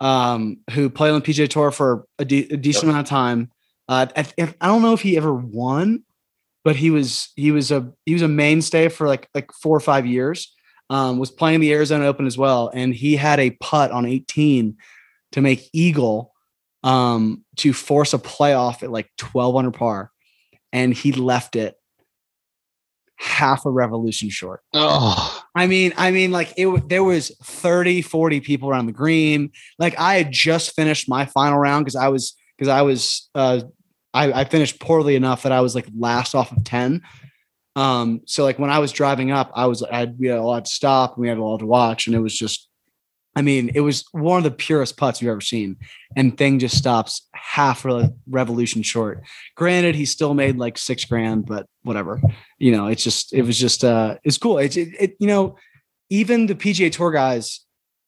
um, 0.00 0.58
who 0.72 0.90
played 0.90 1.10
on 1.12 1.20
the 1.20 1.26
PGA 1.26 1.48
Tour 1.48 1.70
for 1.70 2.06
a, 2.18 2.24
de- 2.24 2.48
a 2.50 2.56
decent 2.56 2.84
Yep. 2.84 2.90
amount 2.90 3.06
of 3.06 3.10
time. 3.10 3.50
Uh, 3.88 4.06
I, 4.16 4.26
I 4.60 4.66
don't 4.66 4.82
know 4.82 4.92
if 4.94 5.00
he 5.02 5.16
ever 5.16 5.32
won, 5.34 6.04
but 6.64 6.76
he 6.76 6.90
was 6.90 7.30
he 7.36 7.50
was 7.52 7.70
a 7.70 7.92
he 8.06 8.12
was 8.14 8.22
a 8.22 8.28
mainstay 8.28 8.88
for 8.88 9.06
like 9.06 9.28
like 9.34 9.50
four 9.52 9.76
or 9.76 9.80
five 9.80 10.06
years. 10.06 10.54
Um, 10.90 11.18
was 11.18 11.30
playing 11.30 11.60
the 11.60 11.72
Arizona 11.72 12.04
Open 12.06 12.26
as 12.26 12.36
well, 12.36 12.70
and 12.74 12.94
he 12.94 13.16
had 13.16 13.40
a 13.40 13.50
putt 13.52 13.90
on 13.90 14.04
18 14.04 14.76
to 15.32 15.40
make 15.40 15.68
eagle 15.72 16.32
um, 16.82 17.42
to 17.56 17.72
force 17.72 18.12
a 18.12 18.18
playoff 18.18 18.82
at 18.82 18.90
like 18.90 19.10
12 19.16 19.56
under 19.56 19.70
par, 19.70 20.10
and 20.72 20.92
he 20.92 21.12
left 21.12 21.56
it 21.56 21.76
half 23.16 23.64
a 23.64 23.70
revolution 23.70 24.28
short. 24.28 24.60
Oh, 24.74 25.42
I 25.54 25.66
mean, 25.66 25.92
I 25.96 26.10
mean, 26.10 26.32
like 26.32 26.52
it. 26.56 26.88
There 26.88 27.04
was 27.04 27.30
30, 27.42 28.02
40 28.02 28.40
people 28.40 28.68
around 28.70 28.86
the 28.86 28.92
green. 28.92 29.52
Like 29.78 29.98
I 29.98 30.16
had 30.16 30.32
just 30.32 30.74
finished 30.74 31.08
my 31.08 31.26
final 31.26 31.58
round 31.58 31.84
because 31.84 31.96
I 31.96 32.08
was 32.08 32.36
because 32.56 32.68
I 32.68 32.82
was 32.82 33.28
uh, 33.34 33.60
I, 34.12 34.40
I 34.40 34.44
finished 34.44 34.80
poorly 34.80 35.16
enough 35.16 35.42
that 35.42 35.52
I 35.52 35.60
was 35.60 35.74
like 35.74 35.86
last 35.96 36.34
off 36.34 36.52
of 36.52 36.64
ten. 36.64 37.02
Um, 37.76 38.20
so 38.26 38.44
like 38.44 38.58
when 38.58 38.70
I 38.70 38.78
was 38.78 38.92
driving 38.92 39.30
up, 39.30 39.50
I 39.54 39.66
was 39.66 39.82
I 39.82 39.98
had 39.98 40.18
we 40.18 40.28
had 40.28 40.38
a 40.38 40.42
lot 40.42 40.64
to 40.64 40.70
stop 40.70 41.14
and 41.14 41.22
we 41.22 41.28
had 41.28 41.38
a 41.38 41.44
lot 41.44 41.58
to 41.58 41.66
watch, 41.66 42.06
and 42.06 42.14
it 42.14 42.20
was 42.20 42.36
just, 42.36 42.68
I 43.36 43.42
mean, 43.42 43.70
it 43.74 43.80
was 43.80 44.04
one 44.12 44.38
of 44.38 44.44
the 44.44 44.50
purest 44.50 44.96
putts 44.96 45.20
you've 45.20 45.30
ever 45.30 45.40
seen, 45.40 45.76
and 46.16 46.36
thing 46.36 46.58
just 46.58 46.76
stops 46.76 47.28
half 47.34 47.84
a 47.84 48.12
revolution 48.28 48.82
short. 48.82 49.24
Granted, 49.56 49.94
he 49.96 50.04
still 50.04 50.34
made 50.34 50.56
like 50.56 50.78
six 50.78 51.04
grand, 51.04 51.46
but 51.46 51.66
whatever. 51.82 52.20
You 52.58 52.72
know, 52.72 52.86
it's 52.86 53.02
just 53.02 53.32
it 53.32 53.42
was 53.42 53.58
just 53.58 53.84
uh, 53.84 54.18
it's 54.22 54.38
cool. 54.38 54.58
It's 54.58 54.76
it, 54.76 54.88
it 54.98 55.16
you 55.18 55.26
know, 55.26 55.56
even 56.10 56.46
the 56.46 56.54
PGA 56.54 56.92
Tour 56.92 57.10
guys 57.10 57.60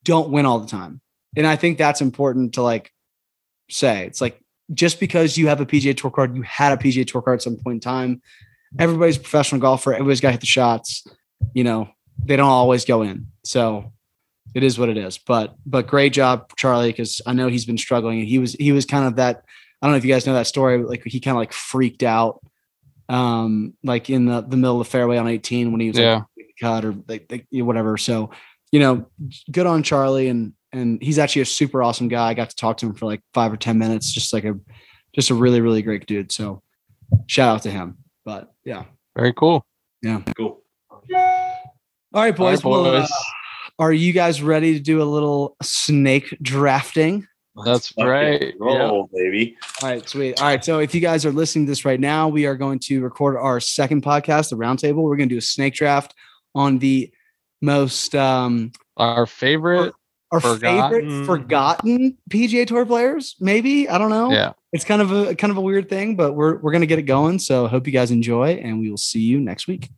don't 0.05 0.31
win 0.31 0.47
all 0.47 0.61
the 0.61 0.69
time, 0.69 1.01
and 1.37 1.47
I 1.47 1.57
think 1.57 1.77
that's 1.77 2.01
important 2.01 2.55
to 2.55 2.63
like 2.63 2.93
say. 3.69 4.07
It's 4.07 4.21
like 4.21 4.41
just 4.75 5.01
because 5.01 5.37
you 5.37 5.49
have 5.49 5.61
a 5.61 5.67
PGA 5.67 5.97
Tour 5.97 6.11
card, 6.11 6.37
you 6.37 6.43
had 6.43 6.73
a 6.73 6.77
PGA 6.77 7.07
Tour 7.07 7.23
card 7.23 7.39
at 7.39 7.43
some 7.43 7.57
point 7.57 7.77
in 7.77 7.81
time. 7.81 8.23
Everybody's 8.79 9.19
professional 9.19 9.61
golfer. 9.61 9.93
Everybody's 9.93 10.21
got 10.21 10.29
to 10.29 10.33
hit 10.33 10.41
the 10.41 10.47
shots. 10.47 11.05
You 11.53 11.65
know, 11.65 11.89
they 12.25 12.37
don't 12.37 12.49
always 12.49 12.85
go 12.85 13.03
in. 13.03 13.29
So 13.45 13.93
it 14.55 14.63
is 14.63 14.79
what 14.79 14.89
it 14.89 14.97
is. 14.97 15.19
But 15.19 15.55
but 15.67 15.87
great 15.87 16.13
job, 16.13 16.51
Charlie, 16.57 16.89
because 16.91 17.21
I 17.27 17.33
know 17.33 17.49
he's 17.49 17.65
been 17.67 17.79
struggling. 17.79 18.21
And 18.21 18.29
he 18.29 18.39
was 18.39 18.53
he 18.55 18.73
was 18.73 18.85
kind 18.87 19.07
of 19.07 19.17
that. 19.17 19.45
I 19.83 19.87
don't 19.87 19.93
know 19.93 19.99
if 19.99 20.05
you 20.05 20.13
guys 20.13 20.27
know 20.27 20.35
that 20.35 20.47
story. 20.47 20.83
Like 20.83 21.03
he 21.05 21.21
kind 21.21 21.37
of 21.37 21.39
like 21.41 21.53
freaked 21.53 22.03
out, 22.03 22.41
um, 23.09 23.75
like 23.85 24.09
in 24.11 24.27
the 24.27 24.41
the 24.41 24.57
middle 24.57 24.81
of 24.81 24.87
the 24.87 24.91
fairway 24.91 25.17
on 25.19 25.29
18 25.29 25.71
when 25.73 25.81
he 25.81 25.89
was 25.89 25.99
Yeah. 25.99 26.23
like 26.37 26.47
cut 26.61 26.85
or 26.85 26.95
like, 27.09 27.27
like 27.31 27.47
whatever. 27.53 27.97
So 27.97 28.31
you 28.73 28.81
know, 28.81 29.07
good 29.51 29.67
on 29.67 29.83
Charlie 29.83 30.29
and 30.29 30.53
and 30.73 31.01
he's 31.03 31.19
actually 31.19 31.43
a 31.43 31.47
super 31.47 31.83
awesome 31.83 32.09
guy. 32.09 32.29
I 32.29 32.35
got 32.35 32.51
to 32.51 32.57
talk 32.57 32.79
to 32.79 32.87
him 32.87 32.95
for 32.95 33.07
like 33.07 33.21
five 33.35 33.53
or 33.53 33.57
ten 33.57 33.79
minutes, 33.79 34.13
just 34.13 34.33
like 34.33 34.45
a 34.45 34.59
just 35.15 35.31
a 35.31 35.35
really 35.35 35.61
really 35.61 35.83
great 35.83 36.07
dude. 36.07 36.33
So 36.33 36.63
shout 37.27 37.55
out 37.57 37.63
to 37.63 37.71
him. 37.71 37.99
But 38.25 38.53
yeah, 38.65 38.85
very 39.17 39.33
cool. 39.33 39.65
Yeah, 40.03 40.23
cool. 40.37 40.63
all 40.91 41.03
right, 42.13 42.35
boys. 42.37 42.65
All 42.65 42.73
right, 42.73 42.83
well, 42.83 42.97
uh, 42.97 43.01
boys. 43.01 43.13
Are 43.79 43.93
you 43.93 44.13
guys 44.13 44.43
ready 44.43 44.75
to 44.75 44.81
do 44.81 45.03
a 45.03 45.05
little 45.05 45.57
snake 45.63 46.37
drafting? 46.43 47.27
That's 47.65 47.93
right. 47.99 48.53
Roll, 48.59 49.09
baby. 49.15 49.57
All 49.83 49.89
right, 49.89 50.07
sweet. 50.07 50.41
All 50.41 50.47
right, 50.47 50.63
so 50.63 50.79
if 50.79 50.95
you 50.95 51.01
guys 51.01 51.25
are 51.25 51.33
listening 51.33 51.65
to 51.67 51.71
this 51.71 51.85
right 51.87 51.99
now, 52.01 52.29
we 52.29 52.45
are 52.47 52.55
going 52.57 52.79
to 52.81 53.03
record 53.03 53.37
our 53.37 53.61
second 53.61 54.03
podcast, 54.03 54.51
the 54.51 54.57
Roundtable. 54.57 55.03
We're 55.03 55.17
going 55.17 55.29
to 55.31 55.35
do 55.35 55.39
a 55.39 55.43
snake 55.43 55.75
draft 55.75 56.15
on 56.55 56.79
the 56.79 57.11
most 57.63 58.15
um 58.15 58.73
Our 58.99 59.25
favorite. 59.27 59.95
our 60.33 60.41
Forgotten. 60.41 61.01
favorite 61.09 61.25
forgotten 61.27 62.19
PGA 62.31 62.67
Tour 62.67 62.85
players. 62.85 63.37
Maybe 63.41 63.89
I 63.89 63.97
don't 63.97 64.11
know. 64.11 64.31
Yeah. 64.31 64.53
it's 64.73 64.85
kind 64.85 65.01
of 65.01 65.11
a 65.11 65.35
kind 65.35 65.51
of 65.51 65.57
a 65.57 65.63
weird 65.63 65.89
thing, 65.89 66.17
but 66.17 66.35
we're 66.35 66.57
we're 66.59 66.73
gonna 66.73 66.85
get 66.87 66.99
it 66.99 67.03
going. 67.03 67.39
So 67.39 67.67
hope 67.69 67.87
you 67.87 67.93
guys 67.95 68.11
enjoy, 68.11 68.61
and 68.63 68.81
we 68.81 68.91
will 68.91 68.99
see 68.99 69.21
you 69.21 69.41
next 69.41 69.67
week. 69.67 69.89